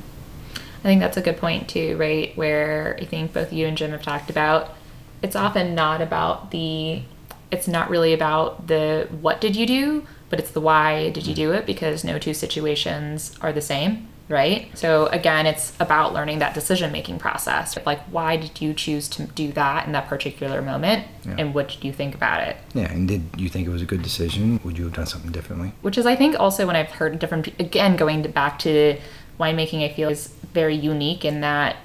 [0.55, 2.35] I think that's a good point too, right?
[2.37, 4.75] Where I think both you and Jim have talked about
[5.21, 7.01] it's often not about the
[7.49, 11.33] it's not really about the what did you do, but it's the why did you
[11.33, 11.37] mm.
[11.37, 14.75] do it because no two situations are the same right?
[14.77, 17.77] So again, it's about learning that decision making process.
[17.85, 21.05] Like, why did you choose to do that in that particular moment?
[21.25, 21.35] Yeah.
[21.37, 22.57] And what did you think about it?
[22.73, 24.59] Yeah, and did you think it was a good decision?
[24.63, 25.73] Would you have done something differently?
[25.81, 28.97] Which is, I think, also when I've heard different, again, going to back to
[29.39, 31.77] winemaking, I feel is very unique in that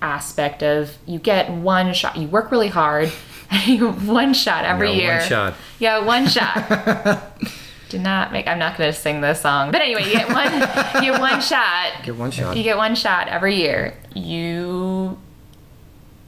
[0.00, 3.08] aspect of you get one shot, you work really hard,
[3.78, 5.18] one shot every yeah, year.
[5.18, 5.54] One shot.
[5.78, 7.32] Yeah, one shot.
[7.88, 9.70] do not make i'm not going to sing this song.
[9.70, 10.52] But anyway you get one
[11.04, 12.04] you get one shot.
[12.04, 12.56] Get one shot.
[12.56, 13.94] You get one shot every year.
[14.14, 15.18] You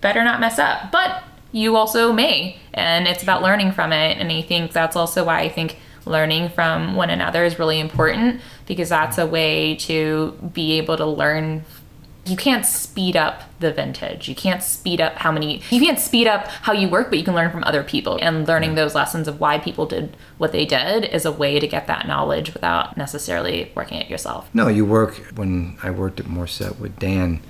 [0.01, 4.18] better not mess up but you also may and it's about learning from it.
[4.18, 8.40] And i think that's also why i think learning from one another is really important
[8.66, 11.64] because that's a way to be able to learn
[12.30, 14.28] you can't speed up the vintage.
[14.28, 17.24] You can't speed up how many, you can't speed up how you work, but you
[17.24, 18.18] can learn from other people.
[18.22, 21.66] And learning those lessons of why people did what they did is a way to
[21.66, 24.48] get that knowledge without necessarily working it yourself.
[24.54, 27.40] No, you work, when I worked at Morrisette with Dan,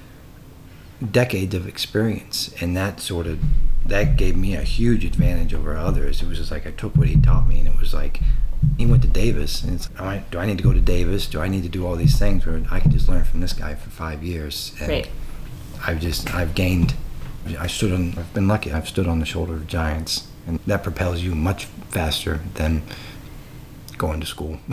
[1.09, 3.41] decades of experience, and that sort of
[3.87, 6.23] that gave me a huge advantage over others.
[6.23, 8.21] It was just like I took what he taught me, and it was like
[8.79, 11.27] he went to Davis, and it's right, do I need to go to Davis?
[11.27, 13.53] Do I need to do all these things where I can just learn from this
[13.53, 14.73] guy for five years?
[14.81, 15.09] And Right.
[15.87, 16.95] I've just I've gained.
[17.59, 18.15] I stood on.
[18.19, 18.71] I've been lucky.
[18.73, 22.83] I've stood on the shoulder of giants, and that propels you much faster than
[23.97, 24.59] going to school.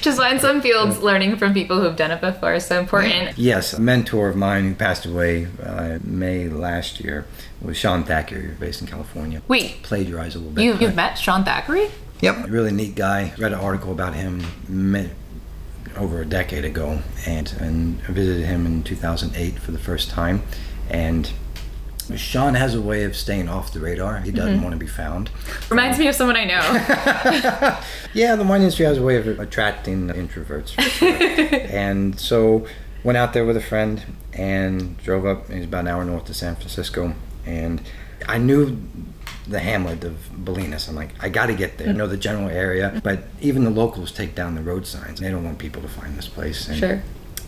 [0.00, 3.36] Just in some fields, learning from people who've done it before is so important.
[3.36, 7.26] Yes, a mentor of mine who passed away uh, May last year
[7.60, 9.42] was Sean Thackrey, based in California.
[9.48, 10.64] Wait, Plagiarized a little bit.
[10.64, 11.90] you, you've met Sean Thackrey?
[12.20, 13.32] Yep, really neat guy.
[13.38, 14.42] Read an article about him
[15.96, 20.42] over a decade ago, and and visited him in 2008 for the first time.
[20.88, 21.30] And
[22.14, 24.20] Sean has a way of staying off the radar.
[24.20, 24.62] He doesn't mm-hmm.
[24.62, 25.30] want to be found.
[25.68, 27.80] Reminds me of someone I know.
[28.14, 30.80] Yeah, the wine industry has a way of attracting introverts.
[30.80, 31.08] Sure.
[31.70, 32.66] and so
[33.04, 34.02] went out there with a friend
[34.32, 35.50] and drove up.
[35.50, 37.82] It was about an hour north of San Francisco, and
[38.26, 38.78] I knew
[39.48, 40.88] the hamlet of Bolinas.
[40.88, 41.88] I'm like, I got to get there.
[41.88, 45.20] I know the general area, but even the locals take down the road signs.
[45.20, 46.68] They don't want people to find this place.
[46.68, 47.02] And Sure.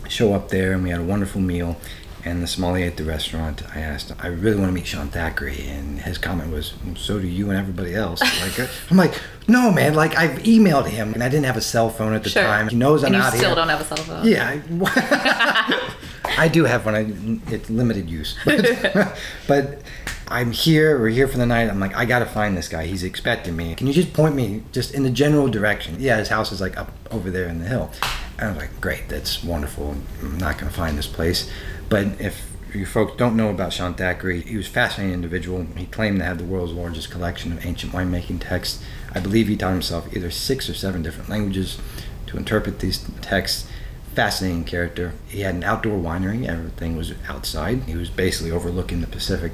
[0.07, 1.77] Show up there, and we had a wonderful meal.
[2.25, 5.69] And the sommelier at the restaurant, I asked, I really want to meet Sean Thackrey,
[5.69, 9.13] and his comment was, "So do you and everybody else." Like, I'm like,
[9.47, 9.93] "No, man!
[9.93, 12.43] Like, I've emailed him, and I didn't have a cell phone at the Sure.
[12.43, 12.67] time.
[12.67, 13.55] He knows I'm and you out still here.
[13.55, 14.27] don't have a cell phone.
[14.27, 15.93] Yeah, I,
[16.37, 16.95] I do have one.
[16.95, 19.81] I, it's limited use, but, but
[20.27, 20.99] I'm here.
[20.99, 21.69] We're here for the night.
[21.69, 22.85] I'm like, I gotta find this guy.
[22.85, 23.75] He's expecting me.
[23.75, 25.95] Can you just point me just in the general direction?
[25.99, 27.91] Yeah, his house is like up over there in the hill.
[28.37, 29.95] And I was like, great, that's wonderful.
[30.21, 31.49] I'm not gonna find this place,
[31.89, 35.65] but if you folks don't know about Sean Thackrey, he was a fascinating individual.
[35.75, 38.83] He claimed to have the world's largest collection of ancient winemaking texts.
[39.13, 41.79] I believe he taught himself either six or seven different languages
[42.27, 43.67] to interpret these texts
[44.15, 45.13] fascinating character.
[45.27, 46.47] He had an outdoor winery.
[46.47, 47.83] Everything was outside.
[47.83, 49.53] He was basically overlooking the Pacific.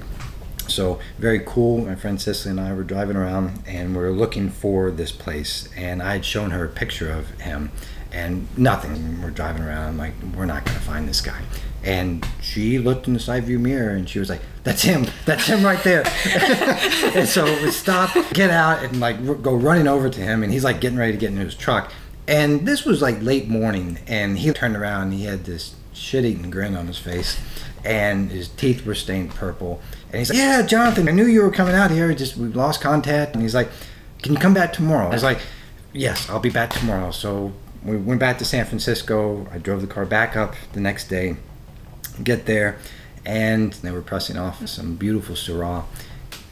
[0.68, 1.86] So very cool.
[1.86, 5.70] My friend Cicely and I were driving around and we were looking for this place.
[5.76, 7.72] And I had shown her a picture of him
[8.12, 9.22] and nothing.
[9.22, 9.88] We're driving around.
[9.90, 11.42] I'm like, we're not going to find this guy.
[11.84, 15.06] And she looked in the side view mirror and she was like, that's him.
[15.26, 16.04] That's him right there.
[17.14, 20.42] and so we stop, get out, and like go running over to him.
[20.42, 21.92] And he's like getting ready to get into his truck.
[22.28, 26.50] And this was like late morning, and he turned around and he had this shit-eating
[26.50, 27.40] grin on his face,
[27.84, 29.82] and his teeth were stained purple.
[30.12, 32.14] And he's like, "Yeah, Jonathan, I knew you were coming out here.
[32.14, 33.70] Just we lost contact." And he's like,
[34.24, 35.40] "Can you come back tomorrow?" I was like,
[35.94, 39.48] "Yes, I'll be back tomorrow." So we went back to San Francisco.
[39.52, 41.38] I drove the car back up the next day.
[42.24, 42.78] Get there,
[43.26, 45.84] and they were pressing off some beautiful Syrah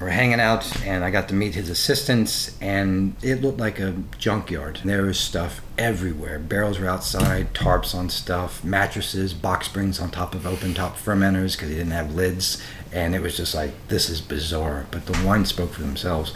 [0.03, 3.95] we're hanging out and I got to meet his assistants and it looked like a
[4.17, 4.81] junkyard.
[4.83, 6.39] There was stuff everywhere.
[6.39, 11.53] Barrels were outside, tarps on stuff, mattresses, box springs on top of open top fermenters
[11.53, 12.61] because he didn't have lids.
[12.91, 14.87] And it was just like, this is bizarre.
[14.91, 16.33] But the wine spoke for themselves.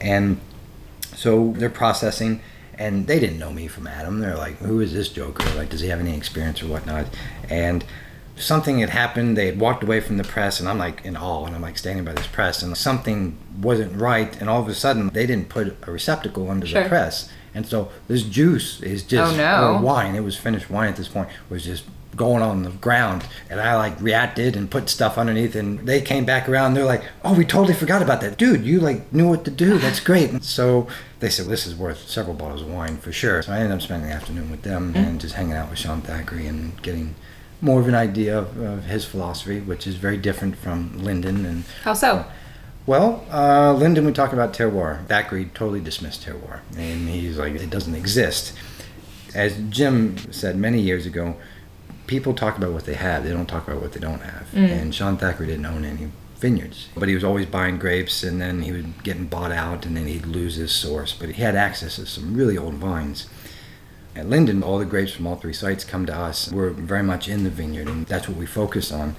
[0.00, 0.40] And
[1.14, 2.40] so they're processing
[2.78, 4.20] and they didn't know me from Adam.
[4.20, 5.44] They're like, who is this joker?
[5.54, 7.06] Like, does he have any experience or whatnot?
[7.50, 7.84] And
[8.42, 9.36] something had happened.
[9.36, 11.78] They had walked away from the press, and I'm like in awe, and I'm like
[11.78, 14.38] standing by this press, and something wasn't right.
[14.40, 16.82] And all of a sudden, they didn't put a receptacle under Sure.
[16.82, 19.74] the press, and so this juice is just Oh, no.
[19.74, 20.14] or wine.
[20.14, 21.28] It was finished wine at this point.
[21.48, 21.84] Was just
[22.16, 26.24] going on the ground and I like reacted and put stuff underneath and they came
[26.24, 29.44] back around they're like oh we totally forgot about that dude you like knew what
[29.46, 30.86] to do that's great and so
[31.20, 33.80] they said this is worth several bottles of wine for sure so I ended up
[33.82, 35.02] spending the afternoon with them mm-hmm.
[35.02, 37.14] and just hanging out with Sean Thackrey and getting
[37.62, 41.64] more of an idea of, of his philosophy which is very different from Linden and
[41.84, 42.26] How so?
[42.84, 45.06] well, uh, Linden, we talk about terroir.
[45.06, 48.52] Thackrey totally dismissed terroir, and he's like, it doesn't exist.
[49.34, 51.36] As Jim said many years ago,
[52.08, 54.52] people talk about what they have; they don't talk about what they don't have.
[54.54, 58.62] And Sean Thackrey didn't own any vineyards, but he was always buying grapes, and then
[58.62, 61.12] he would get them bought out, and then he'd lose his source.
[61.14, 63.28] But he had access to some really old vines.
[64.14, 66.52] At Linden, all the grapes from all three sites come to us.
[66.52, 69.16] We're very much in the vineyard, and that's what we focus on.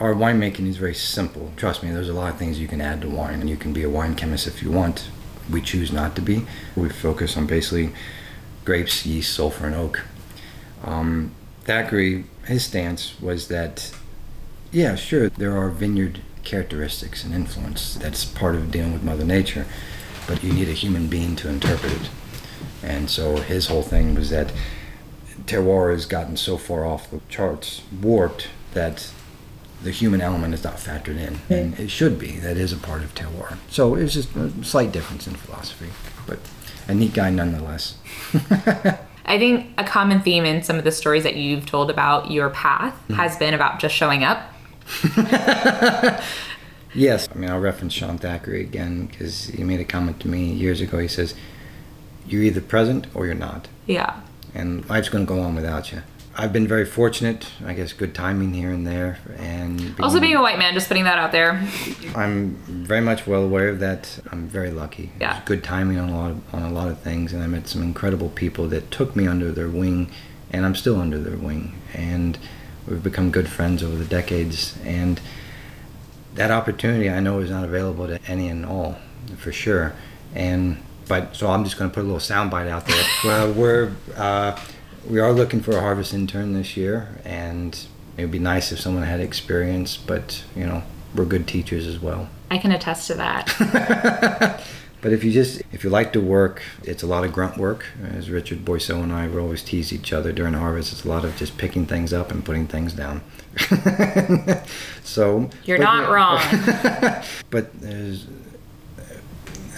[0.00, 1.50] Our winemaking is very simple.
[1.56, 3.72] Trust me, there's a lot of things you can add to wine, and you can
[3.72, 5.08] be a wine chemist if you want.
[5.50, 6.46] We choose not to be.
[6.76, 7.92] We focus on basically
[8.66, 10.02] grapes, yeast, sulfur, and oak.
[10.84, 11.32] Um,
[11.64, 13.92] Thackrey, his stance was that,
[14.70, 17.94] yeah, sure, there are vineyard characteristics and influence.
[17.94, 19.66] That's part of dealing with Mother Nature,
[20.26, 22.10] but you need a human being to interpret it.
[22.82, 24.52] And so his whole thing was that
[25.44, 29.10] terroir has gotten so far off the charts, warped, that
[29.82, 31.38] the human element is not factored in.
[31.48, 32.38] And it should be.
[32.38, 33.58] That is a part of terroir.
[33.68, 35.90] So it's just a slight difference in philosophy,
[36.26, 36.38] but
[36.86, 37.96] a neat guy nonetheless.
[39.24, 42.50] I think a common theme in some of the stories that you've told about your
[42.50, 43.14] path hmm.
[43.14, 44.52] has been about just showing up.
[46.94, 47.28] Yes.
[47.32, 50.80] I mean, I'll reference Sean Thackrey again because he made a comment to me years
[50.80, 50.98] ago.
[50.98, 51.34] He says,
[52.28, 53.68] You're either present or you're not.
[53.86, 54.20] Yeah.
[54.54, 56.02] And life's going to go on without you.
[56.40, 59.18] I've been very fortunate, I guess, good timing here and there.
[59.38, 61.60] And Also, being a white man, just putting that out there.
[62.14, 64.20] I'm very much well aware of that.
[64.30, 65.10] I'm very lucky.
[65.20, 65.40] Yeah.
[65.44, 67.82] Good timing on a lot of, on a lot of things, and I met some
[67.82, 70.12] incredible people that took me under their wing,
[70.52, 72.38] and I'm still under their wing, and
[72.86, 74.78] we've become good friends over the decades.
[74.84, 75.20] And
[76.34, 78.98] that opportunity, I know, is not available to any and all,
[79.36, 79.92] for sure.
[80.36, 83.04] And but so I'm just going to put a little soundbite out there.
[83.24, 84.58] well, we're uh,
[85.08, 87.78] we are looking for a harvest intern this year, and
[88.16, 90.82] it would be nice if someone had experience, but you know,
[91.14, 92.28] we're good teachers as well.
[92.50, 94.62] I can attest to that.
[95.00, 97.86] But if you just if you like to work, it's a lot of grunt work.
[98.02, 100.92] As Richard Boisseau and I would always tease each other during harvest.
[100.92, 103.22] It's a lot of just picking things up and putting things down.
[105.04, 106.12] so You're not yeah.
[106.12, 107.24] wrong.
[107.50, 108.26] but there's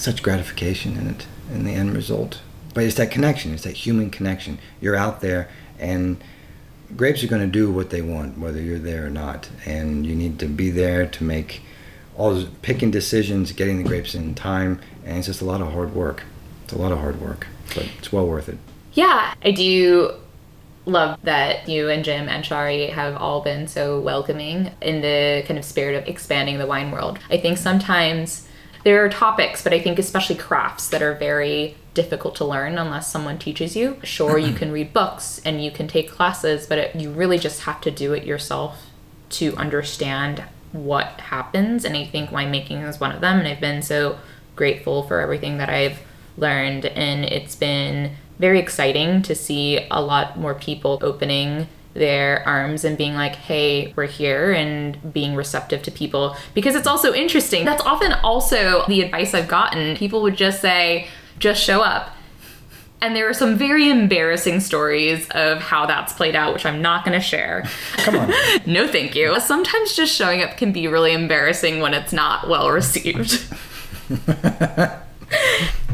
[0.01, 2.41] such gratification in it in the end result.
[2.75, 3.53] But it's that connection.
[3.53, 4.59] It's that human connection.
[4.81, 6.23] You're out there and
[6.97, 10.15] grapes are going to do what they want whether you're there or not and you
[10.15, 11.63] need to be there to make
[12.17, 15.73] all those picking decisions getting the grapes in time and it's just a lot of
[15.73, 16.25] hard work
[16.65, 18.59] it's a lot of hard work but it's well worth it
[18.93, 20.15] Yeah, I do
[20.87, 25.59] love that you and Jim and Shari have all been so welcoming in the kind
[25.59, 27.19] of spirit of expanding the wine world.
[27.31, 28.49] I think sometimes
[28.85, 33.11] there are topics, but I think especially crafts that are very difficult to learn unless
[33.11, 33.99] someone teaches you.
[34.03, 37.62] Sure, you can read books and you can take classes, but it, you really just
[37.62, 38.87] have to do it yourself
[39.31, 41.85] to understand what happens.
[41.85, 43.38] And I think winemaking is one of them.
[43.38, 44.19] And I've been so
[44.57, 46.01] grateful for everything that I've
[46.37, 46.87] learned.
[46.87, 52.96] And it's been very exciting to see a lot more people opening their arms and
[52.96, 56.37] being like, hey, we're here and being receptive to people.
[56.55, 57.64] Because it's also interesting.
[57.64, 59.96] That's often also the advice I've gotten.
[59.96, 62.16] People would just say, just show up.
[63.03, 67.05] And there are some very embarrassing stories of how that's played out, which I'm not
[67.05, 67.64] going to share.
[67.96, 68.31] come on
[68.66, 69.40] No, thank you.
[69.40, 73.42] Sometimes just showing up can be really embarrassing when it's not well received.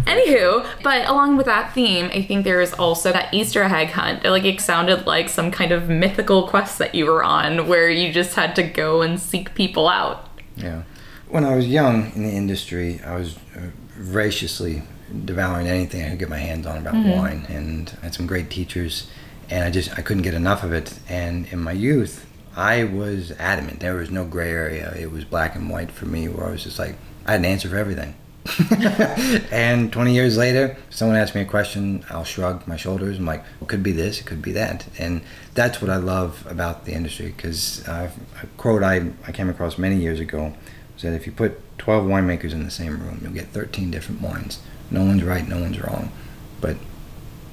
[0.06, 4.24] Anywho, but along with that theme, I think there is also that Easter egg hunt.
[4.24, 8.12] Like it sounded like some kind of mythical quest that you were on where you
[8.12, 10.28] just had to go and seek people out.
[10.56, 10.82] Yeah.
[11.28, 14.82] When I was young in the industry, I was uh, voraciously
[15.24, 18.48] devouring anything I could get my hands on about wine, and I had some great
[18.48, 19.08] teachers,
[19.50, 20.98] and I just I couldn't get enough of it.
[21.08, 23.80] And in my youth, I was adamant.
[23.80, 24.94] There was no gray area.
[24.96, 26.94] It was black and white for me, where I was just like
[27.26, 28.14] I had an answer for everything.
[29.50, 33.18] and 20 years later, someone asks me a question, I'll shrug my shoulders.
[33.18, 34.86] I'm like, it could be this, it could be that.
[34.98, 35.22] And
[35.54, 38.10] that's what I love about the industry because a
[38.56, 40.54] quote I, I came across many years ago
[40.94, 44.20] was that if you put 12 winemakers in the same room, you'll get 13 different
[44.20, 44.60] wines.
[44.90, 46.12] No one's right, no one's wrong.
[46.60, 46.76] But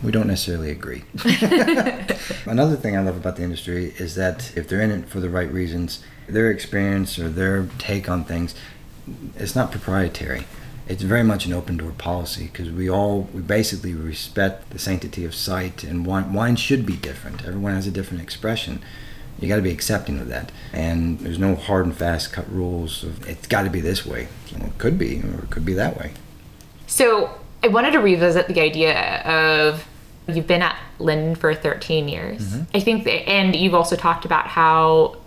[0.04, 1.04] we don't necessarily agree.
[2.46, 5.30] Another thing I love about the industry is that if they're in it for the
[5.30, 8.56] right reasons, their experience or their take on things,
[9.36, 10.46] it's not proprietary.
[10.88, 15.24] It's very much an open door policy because we all we basically respect the sanctity
[15.24, 17.46] of sight and wine, wine should be different.
[17.46, 18.82] Everyone has a different expression.
[19.40, 23.04] You got to be accepting of that, and there's no hard and fast cut rules.
[23.04, 24.28] Of, it's got to be this way.
[24.54, 26.14] Well, it could be, or it could be that way.
[26.86, 29.88] So I wanted to revisit the idea of
[30.28, 32.42] you've been at Linden for 13 years.
[32.42, 32.78] Mm-hmm.
[32.78, 35.18] I think, that, and you've also talked about how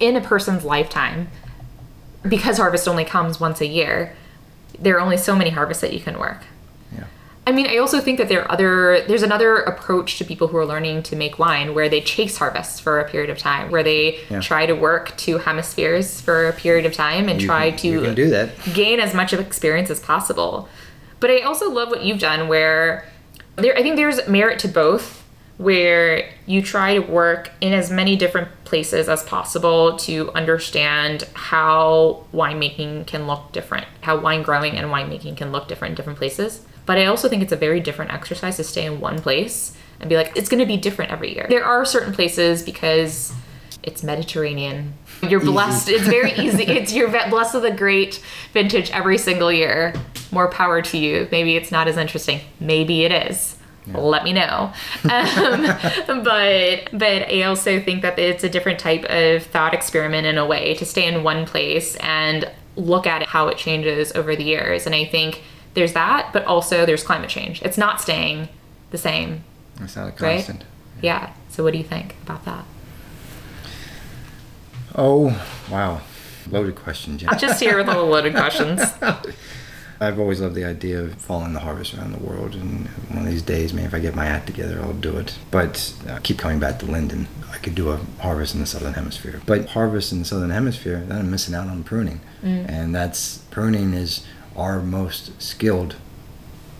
[0.00, 1.28] in a person's lifetime,
[2.26, 4.14] because harvest only comes once a year,
[4.78, 6.42] there are only so many harvests that you can work.
[6.96, 7.04] Yeah.
[7.46, 10.56] I mean, I also think that there are other there's another approach to people who
[10.56, 13.82] are learning to make wine where they chase harvests for a period of time, where
[13.82, 14.40] they Yeah.
[14.40, 18.14] try to work two hemispheres for a period of time and You try can- to
[18.14, 18.50] do that.
[18.74, 20.68] gain as much of experience as possible.
[21.20, 23.04] But I also love what you've done where
[23.56, 25.22] there I think there's merit to both
[25.58, 32.24] where you try to work in as many different places as possible to understand how
[32.32, 36.64] winemaking can look different, how wine growing and winemaking can look different in different places.
[36.86, 40.08] But I also think it's a very different exercise to stay in one place and
[40.08, 41.46] be like, it's going to be different every year.
[41.48, 43.32] There are certain places because
[43.82, 44.94] it's Mediterranean.
[45.28, 45.88] You're blessed.
[45.88, 46.64] It's very easy.
[46.68, 49.92] It's you're blessed with a great vintage every single year.
[50.30, 51.26] More power to you.
[51.32, 52.40] Maybe it's not as interesting.
[52.60, 53.57] Maybe it is.
[53.94, 54.72] Let me know.
[55.04, 55.62] Um,
[56.24, 60.46] but but I also think that it's a different type of thought experiment in a
[60.46, 64.86] way to stay in one place and look at how it changes over the years.
[64.86, 65.42] And I think
[65.74, 67.62] there's that, but also there's climate change.
[67.62, 68.48] It's not staying
[68.90, 69.44] the same.
[69.80, 70.36] It's not a Right?
[70.36, 70.64] constant.
[71.02, 71.32] Yeah.
[71.48, 72.64] So what do you think about that?
[74.94, 76.00] Oh, wow.
[76.50, 77.28] Loaded question, Jen.
[77.28, 78.80] I'm just here with all the loaded questions.
[80.00, 83.30] I've always loved the idea of following the harvest around the world, and one of
[83.30, 85.36] these days, maybe if I get my act together, I'll do it.
[85.50, 87.26] But uh, I keep coming back to Linden.
[87.50, 91.04] I could do a harvest in the southern hemisphere, but harvest in the southern hemisphere,
[91.06, 92.68] then I'm missing out on pruning, mm.
[92.68, 94.24] and that's pruning is
[94.56, 95.96] our most skilled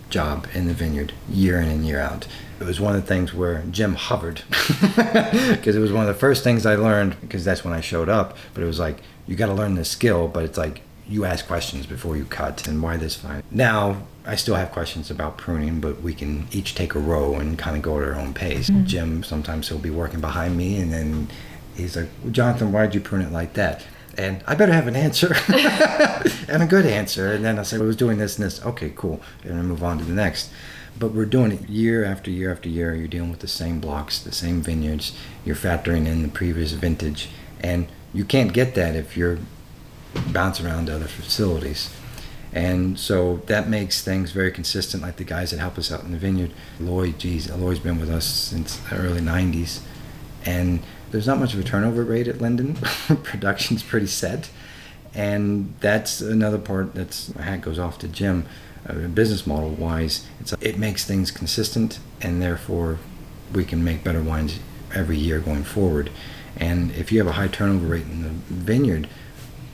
[0.09, 2.27] job in the vineyard year in and year out.
[2.59, 6.19] It was one of the things where Jim hovered because it was one of the
[6.19, 8.35] first things I learned because that's when I showed up.
[8.53, 11.47] But it was like you got to learn this skill, but it's like you ask
[11.47, 13.43] questions before you cut and why this fine.
[13.51, 17.57] Now I still have questions about pruning, but we can each take a row and
[17.57, 18.69] kind of go at our own pace.
[18.69, 18.85] Mm-hmm.
[18.85, 21.29] Jim sometimes he'll be working behind me and then
[21.75, 23.85] he's like, well, Jonathan, why'd you prune it like that?
[24.17, 25.33] And I better have an answer
[26.47, 27.31] and a good answer.
[27.31, 28.63] And then I said, I was doing this and this.
[28.63, 29.21] Okay, cool.
[29.43, 30.51] And I move on to the next.
[30.99, 32.93] But we're doing it year after year after year.
[32.93, 35.17] You're dealing with the same blocks, the same vineyards.
[35.45, 37.29] You're factoring in the previous vintage.
[37.61, 39.39] And you can't get that if you're
[40.31, 41.93] bouncing around to other facilities.
[42.51, 46.11] And so that makes things very consistent, like the guys that help us out in
[46.11, 46.51] the vineyard.
[46.79, 49.81] Lloyd, geez, Lloyd's been with us since the early 90s.
[50.45, 50.81] And
[51.11, 52.75] there's not much of a turnover rate at Linden.
[53.23, 54.49] Production's pretty set.
[55.13, 58.45] And that's another part that's, my hat goes off to Jim.
[58.87, 60.25] Uh, business model wise,
[60.61, 62.97] it makes things consistent and therefore
[63.53, 64.59] we can make better wines
[64.95, 66.09] every year going forward.
[66.55, 69.09] And if you have a high turnover rate in the vineyard,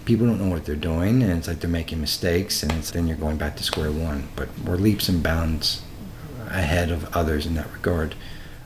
[0.05, 3.07] people don't know what they're doing and it's like they're making mistakes and it's, then
[3.07, 4.27] you're going back to square one.
[4.35, 5.81] But we're leaps and bounds
[6.47, 8.15] ahead of others in that regard.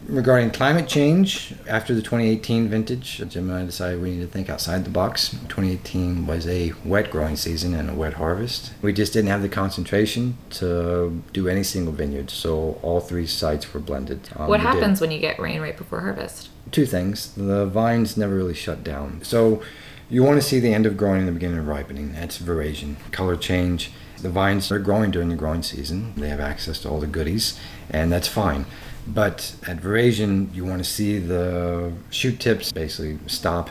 [0.07, 4.49] Regarding climate change, after the 2018 vintage, Jim and I decided we need to think
[4.49, 5.29] outside the box.
[5.29, 8.73] 2018 was a wet growing season and a wet harvest.
[8.81, 13.71] We just didn't have the concentration to do any single vineyard, so all three sites
[13.71, 14.29] were blended.
[14.35, 16.49] Um, what we did- happens when you get rain right before harvest?
[16.71, 17.33] two things.
[17.35, 19.21] The vines never really shut down.
[19.23, 19.61] So
[20.09, 22.13] you want to see the end of growing and the beginning of ripening.
[22.13, 22.95] That's veraison.
[23.11, 23.91] Color change.
[24.21, 26.13] The vines are growing during the growing season.
[26.17, 28.65] They have access to all the goodies, and that's fine.
[29.07, 33.69] But at veraison, you want to see the shoot tips basically stop,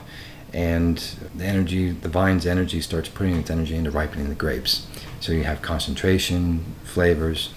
[0.53, 0.97] and
[1.35, 4.87] the energy, the vine's energy starts putting its energy into ripening the grapes.
[5.21, 7.53] So you have concentration, flavors.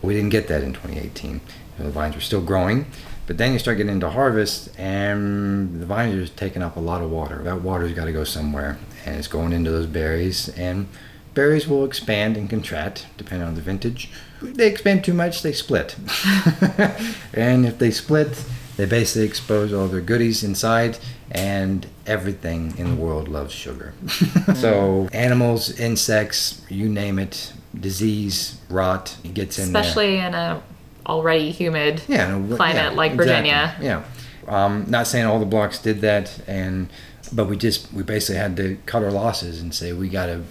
[0.00, 1.40] We didn't get that in 2018.
[1.78, 2.86] The vines were still growing,
[3.32, 7.00] but then you start getting into harvest, and the vines are taking up a lot
[7.00, 7.38] of water.
[7.38, 8.76] That water's got to go somewhere,
[9.06, 10.50] and it's going into those berries.
[10.50, 10.88] And
[11.32, 14.10] berries will expand and contract depending on the vintage.
[14.42, 15.96] If they expand too much, they split.
[17.32, 18.44] and if they split,
[18.76, 20.98] they basically expose all their goodies inside,
[21.30, 23.94] and everything in the world loves sugar.
[24.56, 29.80] so animals, insects, you name it, disease, rot, it gets in there.
[29.80, 30.62] Especially in a
[31.06, 33.50] already humid yeah, no, climate yeah, like exactly.
[33.50, 33.76] Virginia.
[33.80, 34.04] Yeah,
[34.46, 36.88] um, not saying all the blocks did that, and
[37.32, 40.42] but we just we basically had to cut our losses and say we got to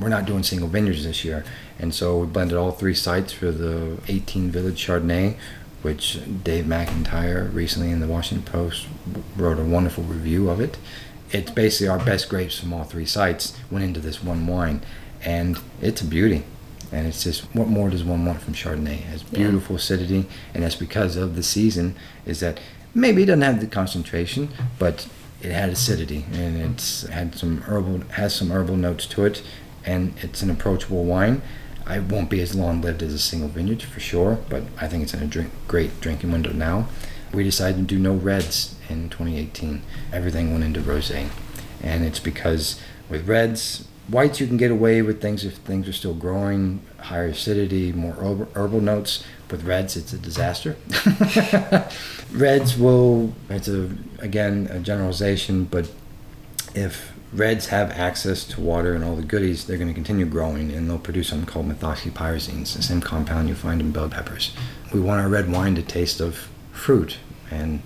[0.00, 1.44] we're not doing single vineyards this year,
[1.78, 5.36] and so we blended all three sites for the 18 Village Chardonnay,
[5.82, 8.86] which Dave McIntyre recently in the Washington Post
[9.36, 10.78] wrote a wonderful review of it.
[11.30, 14.82] It's basically our best grapes from all three sites went into this one wine,
[15.24, 16.44] and it's a beauty.
[16.92, 18.98] And it's just what more does one want from Chardonnay?
[18.98, 19.38] It has Yeah.
[19.38, 21.94] beautiful acidity, and that's because of the season.
[22.26, 22.60] Is that
[22.94, 25.06] maybe it doesn't have the concentration, but
[25.42, 29.42] it had acidity and it's had some herbal has some herbal notes to it,
[29.84, 31.40] and it's an approachable wine.
[31.86, 35.02] I won't be as long lived as a single vineyard for sure, but I think
[35.02, 36.88] it's in a drink, great drinking window now.
[37.32, 39.80] We decided to do no reds in 2018.
[40.12, 41.28] Everything went into rosé,
[41.82, 42.78] and it's because
[43.08, 47.26] with reds, whites you can get away with things if things are still growing, higher
[47.26, 48.12] acidity, more
[48.54, 49.24] herbal, notes.
[49.50, 50.76] With reds, it's a disaster.
[52.32, 55.90] reds will, it's a again a generalization, but
[56.74, 60.72] if reds have access to water and all the goodies, they're going to continue growing
[60.72, 64.54] and they'll produce something called methoxypyrazines, the same compound you find in bell peppers.
[64.92, 67.18] We want our red wine to taste of fruit
[67.50, 67.82] and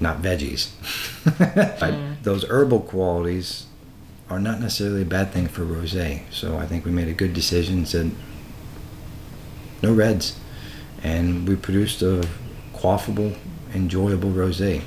[0.00, 0.70] not veggies.
[1.24, 2.22] but mm.
[2.24, 3.67] those herbal qualities
[4.30, 6.22] are not necessarily a bad thing for rosé.
[6.30, 8.10] So I think we made a good decision said
[9.82, 10.38] no reds.
[11.02, 12.26] And we produced a
[12.74, 13.36] quaffable,
[13.74, 14.82] enjoyable rosé.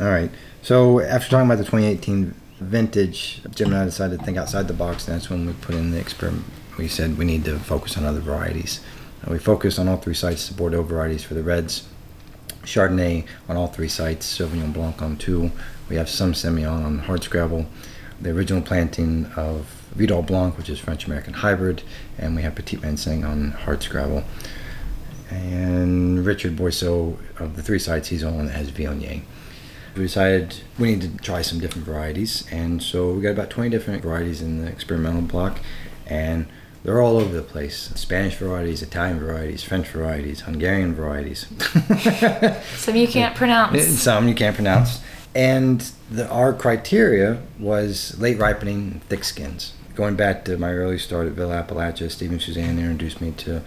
[0.00, 0.30] All right.
[0.62, 4.74] So after talking about the 2018 vintage, Jim and I decided to think outside the
[4.74, 5.06] box.
[5.06, 6.44] And that's when we put in the experiment.
[6.78, 8.80] We said we need to focus on other varieties.
[9.22, 11.86] And we focused on all three sites, the Bordeaux varieties for the reds,
[12.62, 15.50] Chardonnay on all three sites, Sauvignon Blanc on two.
[15.88, 17.66] We have some Semillon on Hardscrabble.
[18.20, 21.82] The original planting of Vidal Blanc, which is French American hybrid,
[22.18, 24.24] and we have Petit Manseng on Hardscrabble.
[25.30, 29.22] and Richard Boisseau of the three sites he's on has Viognier.
[29.96, 33.70] We decided we need to try some different varieties, and so we got about 20
[33.70, 35.58] different varieties in the experimental block,
[36.06, 36.46] and
[36.84, 41.46] they're all over the place Spanish varieties, Italian varieties, French varieties, Hungarian varieties.
[42.76, 43.84] Some you can't pronounce.
[43.98, 45.00] Some you can't pronounce.
[45.36, 49.74] And the, our criteria was late ripening, thick skins.
[49.94, 53.60] Going back to my early start at Villa Appalachia, Steve and Suzanne introduced me to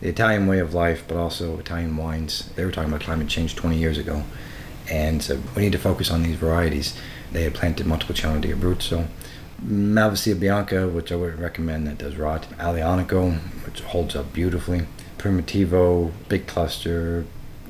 [0.00, 2.48] the Italian way of life, but also Italian wines.
[2.54, 4.22] They were talking about climate change 20 years ago.
[4.88, 6.96] And so we need to focus on these varieties.
[7.32, 9.08] They had planted Montepulciano di Abruzzo,
[9.60, 14.86] Malvasia Bianca, which I would recommend that does rot, Aglianico, which holds up beautifully,
[15.18, 17.26] Primitivo, big cluster,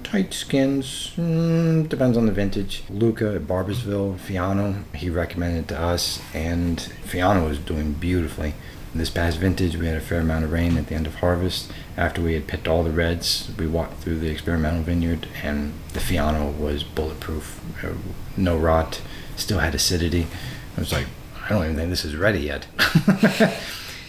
[0.06, 2.84] tight skins, mm, depends on the vintage.
[2.88, 8.54] Luca at Barboursville, Fiano, he recommended to us, and Fiano was doing beautifully.
[8.94, 11.72] This past vintage, we had a fair amount of rain at the end of harvest.
[11.96, 15.98] After we had picked all the reds, we walked through the experimental vineyard, and the
[16.00, 17.60] Fiano was bulletproof.
[17.84, 17.94] Uh,
[18.36, 19.02] No rot,
[19.34, 20.28] still had acidity.
[20.76, 21.06] I was like,
[21.44, 22.68] I don't even think this is ready yet.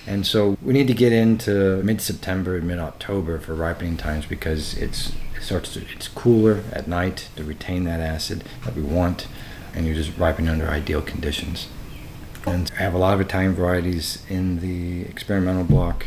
[0.06, 5.44] and so we need to get into mid-September, mid-October for ripening times because it's it
[5.44, 9.28] starts to, it's cooler at night to retain that acid that we want,
[9.74, 11.68] and you're just ripening under ideal conditions.
[12.46, 16.06] And I have a lot of Italian varieties in the experimental block.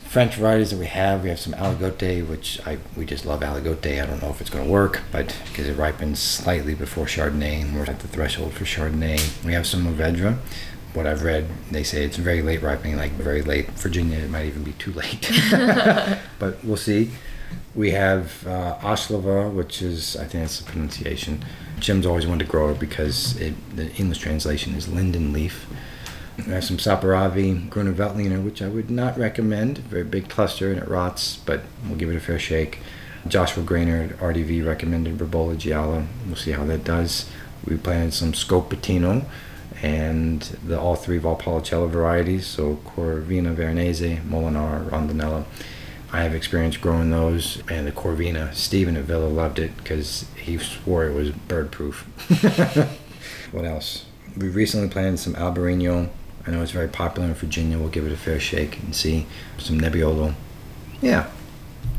[0.00, 4.02] French varieties that we have, we have some Aligote, which I we just love Aligote.
[4.02, 7.62] I don't know if it's going to work, but because it ripens slightly before Chardonnay,
[7.62, 9.44] and we're at the threshold for Chardonnay.
[9.44, 10.38] We have some Mourvedre.
[10.94, 13.70] What I've read, they say it's very late ripening, like very late.
[13.72, 15.30] Virginia, it might even be too late.
[16.38, 17.10] but we'll see.
[17.74, 21.44] We have uh, which is, I think that's the pronunciation.
[21.78, 25.66] Jim's always wanted to grow it because it, the English translation is linden leaf.
[26.38, 29.78] We have some Saperavi, Gruner Veltliner, which I would not recommend.
[29.78, 32.78] Very big cluster and it rots, but we'll give it a fair shake.
[33.26, 36.06] Joshua Grainer at RDV recommended Ribolla Gialla.
[36.26, 37.30] We'll see how that does.
[37.64, 39.24] We planted some Schioppettino
[39.82, 45.44] and the all three Valpolicella varieties, so Corvina Veronese, Molinar, Rondinella.
[46.10, 50.56] I have experience growing those, and the Corvina, Stephen at Villa loved it because he
[50.56, 52.02] swore it was bird proof.
[53.52, 54.06] what else?
[54.36, 56.08] We recently planted some Albarino.
[56.46, 57.78] I know it's very popular in Virginia.
[57.78, 59.26] We'll give it a fair shake and see.
[59.58, 60.34] Some Nebbiolo.
[61.02, 61.28] Yeah,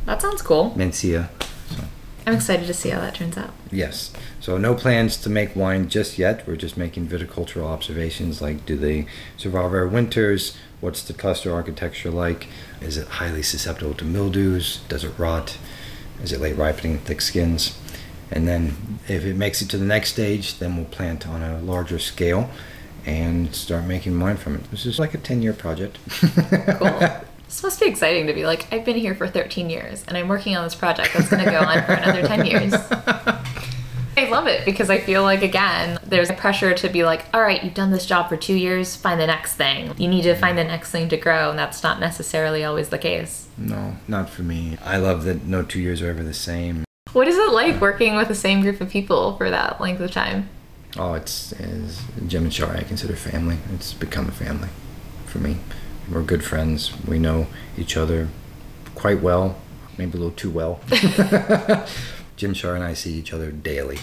[0.06, 0.72] That sounds cool.
[0.72, 1.30] Mencia.
[1.70, 1.84] So,
[2.26, 3.52] I'm excited to see how that turns out.
[3.72, 4.12] yes.
[4.40, 6.48] So, no plans to make wine just yet.
[6.48, 9.06] We're just making viticultural observations like do they
[9.38, 10.58] survive our winters?
[10.82, 12.48] What's the cluster architecture like?
[12.82, 14.82] Is it highly susceptible to mildews?
[14.90, 15.58] Does it rot?
[16.24, 17.78] Is it late ripening, thick skins?
[18.32, 21.60] And then, if it makes it to the next stage, then we'll plant on a
[21.60, 22.50] larger scale
[23.06, 24.70] and start making wine from it.
[24.72, 25.98] This is like a 10 year project.
[26.80, 27.00] Cool.
[27.50, 30.28] This must be exciting to be like, I've been here for 13 years and I'm
[30.28, 32.74] working on this project that's going to go on for another 10 years.
[34.20, 37.42] I love it because I feel like, again, there's a pressure to be like, all
[37.42, 39.94] right, you've done this job for two years, find the next thing.
[39.98, 42.98] You need to find the next thing to grow, and that's not necessarily always the
[42.98, 43.48] case.
[43.58, 44.78] no, not for me.
[44.84, 46.84] I love that no two years are ever the same.
[47.14, 50.12] What is it like working with the same group of people for that length of
[50.12, 50.50] time?
[50.98, 52.80] Oh, it's, it's Jim and Shari.
[52.80, 53.58] I consider family.
[53.74, 54.70] It's become a family
[55.28, 55.60] for me.
[56.12, 56.92] We're good friends.
[57.08, 57.48] We know
[57.78, 58.28] each other
[58.96, 59.56] quite well,
[59.98, 60.82] maybe a little too well.
[62.40, 64.00] Jim, Shari, and I see each other daily.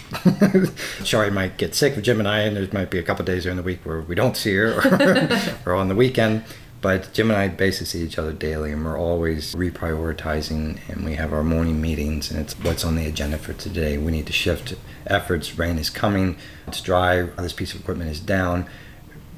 [1.05, 3.45] Shari might get sick of Jim and I, and there might be a couple days
[3.45, 4.75] during the week where we don't see her,
[5.65, 6.45] or, or on the weekend.
[6.83, 10.81] But Jim and I basically see each other daily, and we're always reprioritizing.
[10.91, 13.97] And we have our morning meetings, and it's what's on the agenda for today.
[13.97, 14.75] We need to shift
[15.07, 15.59] efforts.
[15.59, 16.37] Rain is coming.
[16.67, 17.23] It's dry.
[17.23, 18.69] This piece of equipment is down.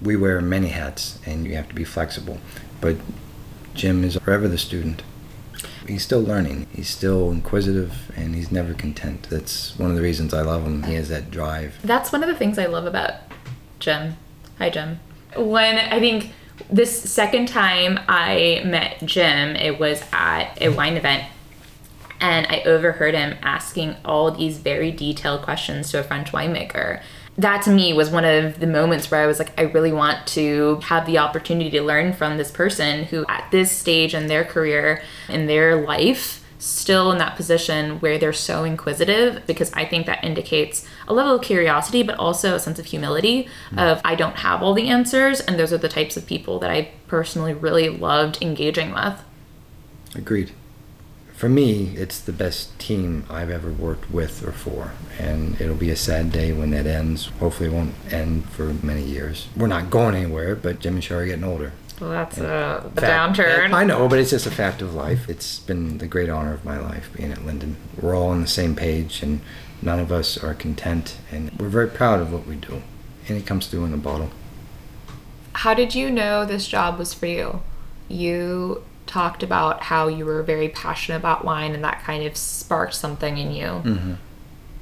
[0.03, 2.40] We wear many hats, and you have to be flexible.
[2.80, 2.96] But
[3.74, 5.05] Jim is forever the student.
[5.89, 6.66] He's still learning.
[6.74, 9.26] He's still inquisitive, and he's never content.
[9.30, 10.82] That's one of the reasons I love him.
[10.82, 11.78] He has that drive.
[11.82, 13.14] That's one of the things I love about
[13.78, 14.16] Jim.
[14.59, 15.01] Hi, Jim.
[15.34, 16.32] When I think
[16.70, 21.24] this second time I met Jim, it was at a wine event,
[22.20, 27.01] and I overheard him asking all these very detailed questions to a French winemaker.
[27.39, 30.26] That to me was one of the moments where I was like, I really want
[30.28, 34.45] to have the opportunity to learn from this person who, at this stage in their
[34.45, 40.07] career, in their life, still in that position where they're so inquisitive because I think
[40.07, 43.78] that indicates a level of curiosity but also a sense of humility hmm.
[43.78, 46.70] of I don't have all the answers and those are the types of people that
[46.70, 49.22] I personally really loved engaging with.
[50.14, 50.53] Agreed.
[51.39, 55.91] For me, it's the best team I've ever worked with or for, and it'll be
[55.91, 57.26] a sad day when that ends.
[57.39, 59.47] Hopefully, it won't end for many years.
[59.57, 62.49] We're not going anywhere, but Jim and Shari are getting older, Well, that's a, a
[62.49, 63.72] uh, Fact- downturn.
[63.72, 65.28] I know, but it's just a fact of life.
[65.28, 67.76] It's been the great honor of my life being at Linden.
[68.03, 69.41] We're all on the same page, and
[69.80, 72.82] none of us are content, and we're very proud of what we do.
[73.28, 74.30] And it comes through in a bottle.
[75.53, 77.62] How did you know this job was for you?
[78.09, 82.94] You talked about how you were very passionate about wine and that kind of sparked
[82.94, 83.64] something in you.
[83.64, 84.14] Mm-hmm.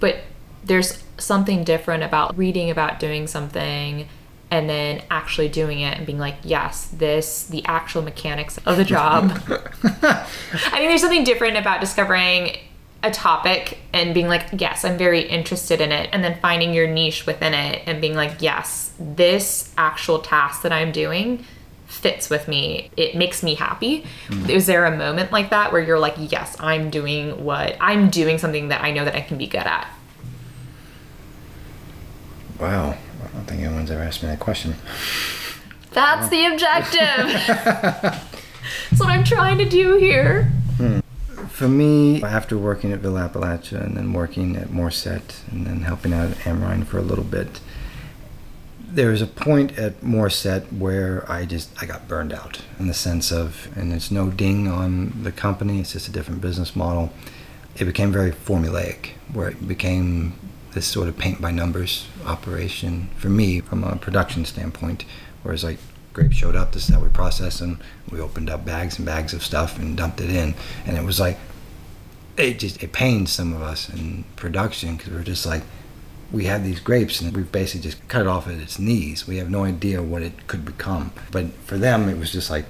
[0.01, 0.19] But
[0.65, 4.09] there's something different about reading about doing something
[4.51, 8.85] and then actually doing it and being like, yes, this, the actual mechanics of the
[8.85, 9.31] job.
[9.51, 10.25] I
[10.71, 12.57] think there's something different about discovering
[13.03, 16.87] a topic and being like, yes, I'm very interested in it, and then finding your
[16.87, 21.45] niche within it and being like, yes, this actual task that I'm doing
[21.87, 22.91] fits with me.
[22.97, 24.05] It makes me happy.
[24.49, 28.39] Is there a moment like that where you're like, yes, I'm doing what I'm doing
[28.39, 29.89] something that I know that I can be good at?
[32.61, 34.75] Wow, I don't think anyone's ever asked me that question.
[35.93, 38.23] That's the objective.
[38.91, 40.45] That's what I'm trying to do here.
[40.77, 41.01] Hmm.
[41.49, 46.13] For me, after working at Villa Appalachia and then working at Morrisette and then helping
[46.13, 47.61] out at AmRhein for a little bit,
[48.97, 52.95] there was a point at Morrisette where I just I got burned out in the
[52.95, 57.13] sense of, and it's no ding on the company, it's just a different business model.
[57.77, 60.33] It became very formulaic, where it became
[60.73, 65.05] this sort of paint by numbers operation for me from a production standpoint,
[65.43, 65.79] whereas like
[66.15, 67.79] grapes showed up, this is how we process them.
[68.11, 70.55] We opened up bags and bags of stuff and dumped it in,
[70.87, 71.39] and it was like
[72.39, 75.65] it just it pained some of us in production because we were just like
[76.33, 79.27] we have these grapes and we've basically just cut it off at its knees.
[79.27, 81.13] We have no idea what it could become.
[81.31, 82.67] But for them, it was just like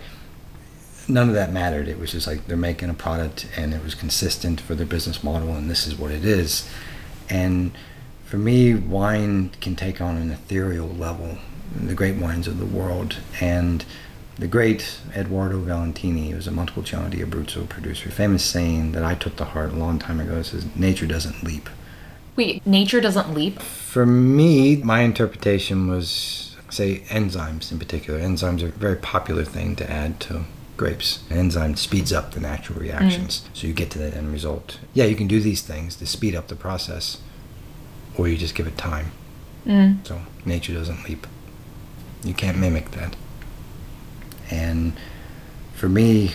[1.08, 1.88] none of that mattered.
[1.88, 5.24] It was just like they're making a product and it was consistent for their business
[5.24, 6.68] model and this is what it is.
[7.30, 7.72] And
[8.24, 11.38] for me, wine can take on an ethereal level,
[11.74, 13.16] the great wines of the world.
[13.40, 13.84] And
[14.38, 19.14] the great Edoardo Valentini, who was a Montepulciano di Abruzzo producer, famous saying that I
[19.14, 21.70] took to heart a long time ago says, Nature doesn't leap.
[22.36, 23.60] Wait, nature doesn't leap?
[23.60, 28.20] For me, my interpretation was, say, enzymes in particular.
[28.20, 30.44] Enzymes are a very popular thing to add to
[30.76, 31.24] grapes.
[31.30, 34.78] An enzyme speeds up the natural reactions, so you get to that end result.
[34.92, 37.18] Yeah, you can do these things to speed up the process,
[38.16, 39.12] or you just give it time.
[39.64, 40.06] Mm.
[40.06, 41.26] So nature doesn't leap.
[42.22, 43.16] You can't mimic that.
[44.50, 44.92] And
[45.74, 46.34] for me,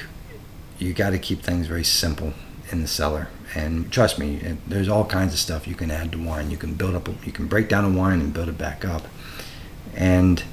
[0.80, 2.34] you got to keep things very simple
[2.72, 3.30] in the cellar.
[3.54, 6.52] And trust me, there's all kinds of stuff you can add to wine.
[6.52, 9.08] You can build up, you can break down a wine and build it back up.
[9.96, 10.44] And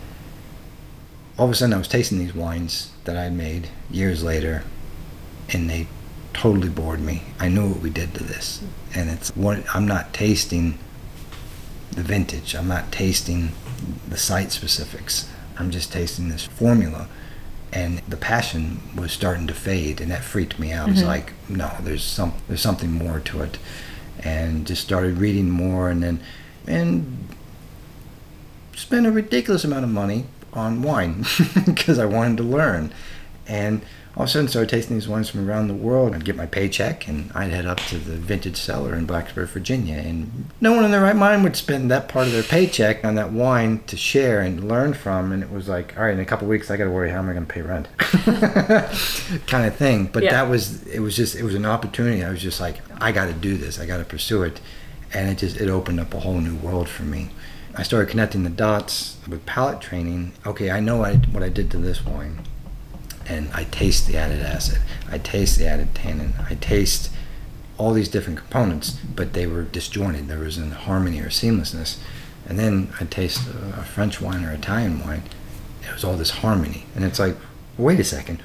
[1.39, 4.65] all of a sudden, I was tasting these wines that I had made years later,
[5.51, 5.87] and they
[6.33, 7.23] totally bored me.
[7.39, 8.63] I knew what we did to this,
[8.95, 10.79] and it's what I'm not tasting
[11.93, 12.55] the vintage.
[12.55, 13.53] I'm not tasting
[14.09, 15.31] the site specifics.
[15.57, 17.09] I'm just tasting this formula.
[17.73, 20.89] And the passion was starting to fade, and that freaked me out.
[20.89, 21.09] It was mm-hmm.
[21.09, 23.59] like, no, there's some, there's something more to it,
[24.21, 26.21] and just started reading more, and then,
[26.67, 27.29] and
[28.75, 31.27] spent a ridiculous amount of money on wine
[31.67, 32.93] because I wanted to learn.
[33.49, 33.83] And
[34.17, 36.15] all of a sudden started tasting these wines from around the world.
[36.15, 39.95] I'd get my paycheck and I'd head up to the vintage cellar in Blacksburg, Virginia.
[39.97, 43.15] And no one in their right mind would spend that part of their paycheck on
[43.15, 45.31] that wine to share and learn from.
[45.33, 47.11] And it was like, all right, in a couple of weeks, I got to worry
[47.11, 47.89] how am I going to pay rent,
[49.47, 50.07] kind of thing.
[50.07, 50.33] But Yeah.
[50.33, 52.25] that was, it was just, it was an opportunity.
[52.25, 53.79] I was just like, I got to do this.
[53.79, 54.61] I got to pursue it.
[55.15, 57.31] And it just, it opened up a whole new world for me.
[57.77, 60.33] I started connecting the dots with palate training.
[60.45, 62.41] Okay, I know I, what I did to this wine
[63.29, 64.79] and I taste the added acid.
[65.11, 66.35] I taste the added tannin.
[66.49, 67.11] I taste
[67.77, 70.29] all these different components, but they were disjointed.
[70.29, 71.99] There was an harmony or seamlessness.
[72.49, 75.23] And then I taste a, a French wine or Italian wine.
[75.83, 77.37] It was all this harmony, and it's like,
[77.77, 78.43] wait a second.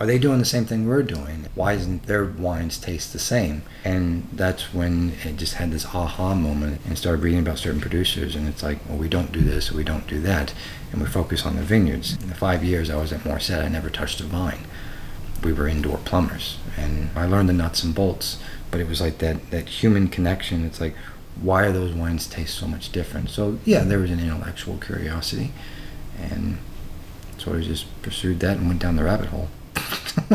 [0.00, 1.46] Are they doing the same thing we're doing?
[1.54, 3.62] Why isn't their wines taste the same?
[3.84, 8.34] And that's when it just had this aha moment and started reading about certain producers.
[8.34, 10.54] And it's like, well, we don't do this, we don't do that.
[10.92, 12.16] And we focus on the vineyards.
[12.22, 14.66] In the five years I was at Morrisette, I never touched a vine.
[15.42, 16.58] We were indoor plumbers.
[16.76, 18.38] And I learned the nuts and bolts.
[18.70, 20.64] But it was like that, that human connection.
[20.64, 20.94] It's like,
[21.40, 23.30] why are those wines taste so much different?
[23.30, 25.52] So, yeah, there was an intellectual curiosity.
[26.20, 26.58] And
[27.38, 29.48] so I just pursued that and went down the rabbit hole.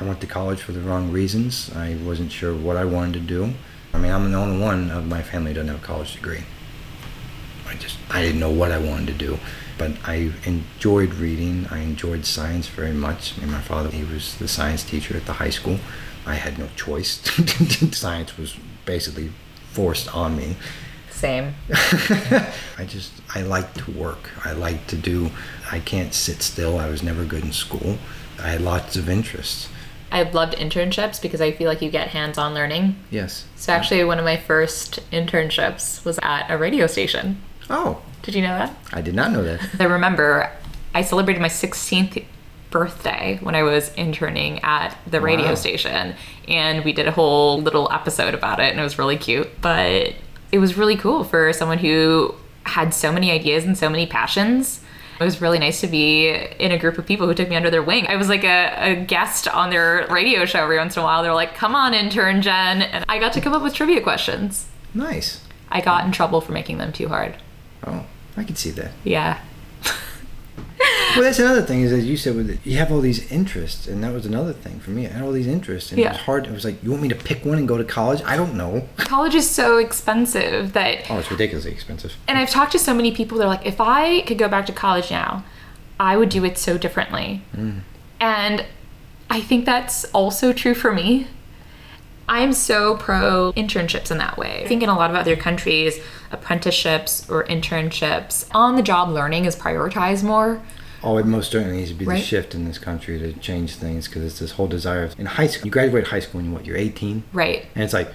[0.00, 1.70] I went to college for the wrong reasons.
[1.74, 3.54] I wasn't sure what I wanted to do.
[3.94, 6.44] I mean, I'm the only one of my family that doesn't have a college degree.
[7.68, 9.38] I just I didn't know what I wanted to do,
[9.76, 11.66] but I enjoyed reading.
[11.70, 13.36] I enjoyed science very much.
[13.36, 15.78] I mean, my father he was the science teacher at the high school.
[16.26, 17.20] I had no choice.
[17.96, 19.30] science was basically
[19.70, 20.56] forced on me.
[21.10, 21.54] Same.
[21.72, 24.30] I just I like to work.
[24.44, 25.30] I like to do.
[25.70, 26.78] I can't sit still.
[26.78, 27.98] I was never good in school.
[28.38, 29.68] I had lots of interests.
[30.10, 32.96] I loved internships because I feel like you get hands-on learning.
[33.10, 33.44] Yes.
[33.56, 37.42] So actually, one of my first internships was at a radio station.
[37.70, 38.74] Oh, Did you know that?
[38.92, 39.60] I did not know that.
[39.80, 40.50] I remember
[40.94, 42.24] I celebrated my 16th
[42.70, 45.54] birthday when I was interning at the radio Wow.
[45.54, 46.14] station,
[46.46, 49.48] and we did a whole little episode about it, and it was really cute.
[49.60, 50.14] But
[50.52, 54.80] it was really cool for someone who had so many ideas and so many passions.
[55.20, 57.70] It was really nice to be in a group of people who took me under
[57.70, 58.06] their wing.
[58.06, 61.22] I was like a, a guest on their radio show every once in a while.
[61.22, 62.82] They were like, come on, intern Jen.
[62.82, 64.68] And I got to come up with trivia questions.
[64.94, 65.42] Nice.
[65.70, 67.34] I got in trouble for making them too hard.
[67.86, 68.04] Oh,
[68.36, 68.92] I can see that.
[69.04, 69.40] Yeah.
[71.14, 73.88] Well, that's another thing is that you said with it, you have all these interests,
[73.88, 75.06] and that was another thing for me.
[75.06, 76.46] I had all these interests, and it was hard.
[76.46, 78.22] It was like, you want me to pick one and go to college?
[78.24, 78.86] I don't know.
[78.98, 82.14] College is so expensive that Oh, it's ridiculously expensive.
[82.28, 83.38] and I've talked to so many people.
[83.38, 85.44] They're like, if I could go back to college now,
[85.98, 87.42] I would do it so differently.
[87.56, 87.80] Mm.
[88.20, 88.66] And
[89.30, 91.26] I think that's also true for me.
[92.28, 94.62] I am so pro internships in that way.
[94.64, 95.98] I think in a lot of other countries,
[96.30, 100.60] apprenticeships or internships, on the job learning is prioritized more.
[101.02, 104.08] Oh, it most certainly needs to be the shift in this country to change things
[104.08, 105.04] because it's this whole desire.
[105.04, 106.66] Of, in high school, you graduate high school and you what?
[106.66, 107.66] You're 18, Right.
[107.74, 108.10] and it's like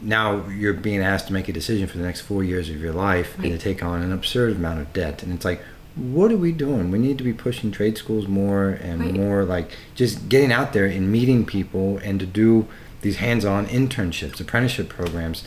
[0.00, 2.92] now you're being asked to make a decision for the next four years of your
[2.92, 5.60] life and to take on an absurd amount of debt, and it's like.
[5.94, 6.90] What are we doing?
[6.90, 9.12] We need to be pushing trade schools more and Right.
[9.12, 12.66] more like just getting out there and meeting people and to do
[13.02, 15.44] these hands-on internships, apprenticeship programs.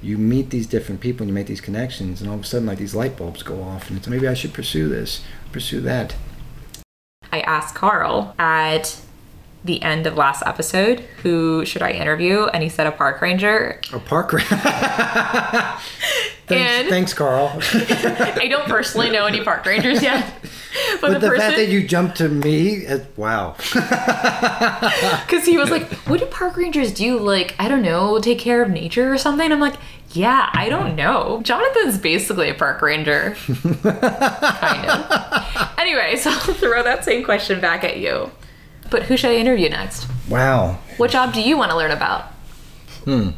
[0.00, 2.66] You meet these different people and you make these connections, and all of a sudden,
[2.66, 5.22] like these light bulbs go off, and it's maybe I should pursue this,
[5.52, 6.16] pursue that.
[7.30, 9.00] I asked Carl at
[9.64, 12.46] the end of last episode, who should I interview?
[12.46, 13.80] And he said a park ranger.
[13.92, 14.56] A park ranger.
[16.46, 17.52] thanks, thanks, Carl.
[17.72, 20.32] I don't personally know any park rangers yet.
[21.00, 23.56] But, the, the person, fact that you jumped to me, wow.
[25.26, 27.18] because he was like, "What do park rangers do?
[27.18, 29.74] Like, I don't know, take care of nature or something." I'm like,
[30.12, 33.36] "Yeah, I don't know." Jonathan's basically a park ranger,
[33.82, 35.74] kind of.
[35.78, 38.30] Anyway, so I'll throw that same question back at you.
[38.90, 40.06] But who should I interview next?
[40.28, 40.78] wow.
[40.96, 42.24] What job do you want to learn about?
[43.04, 43.30] Hmm.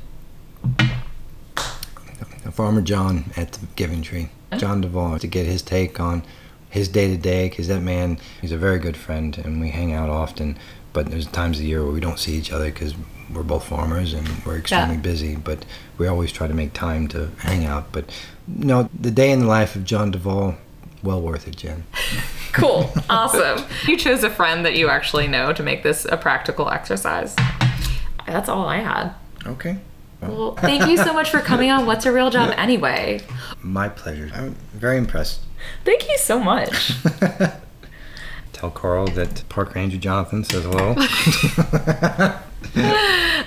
[2.53, 4.29] Farmer John at the Giving Tree,
[4.59, 6.23] John Duvall, to get his take on
[6.75, 9.93] his day to day, because that man, he's a very good friend, and we hang
[9.93, 10.59] out often.
[10.93, 12.95] But there's times of the year where we don't see each other because
[13.33, 15.01] we're both farmers and we're extremely Yeah.
[15.01, 15.35] busy.
[15.37, 15.65] But
[15.99, 17.91] we always try to make time to hang out.
[17.93, 18.05] But
[18.47, 20.57] no, the day in the life of John Duvall,
[21.03, 21.85] well worth it, Jen.
[22.55, 22.89] Cool.
[23.11, 23.67] Awesome.
[23.89, 27.35] You chose a friend that you actually know to make this a practical exercise.
[28.29, 29.13] That's all I had.
[29.45, 29.79] Okay.
[30.23, 33.21] Well, thank you so much for coming on What's a Real Job Anyway.
[33.61, 34.31] My pleasure.
[34.33, 35.41] I'm very impressed.
[35.85, 36.93] Thank you so much.
[38.53, 40.95] Tell Carl that Park Ranger Jonathan says hello.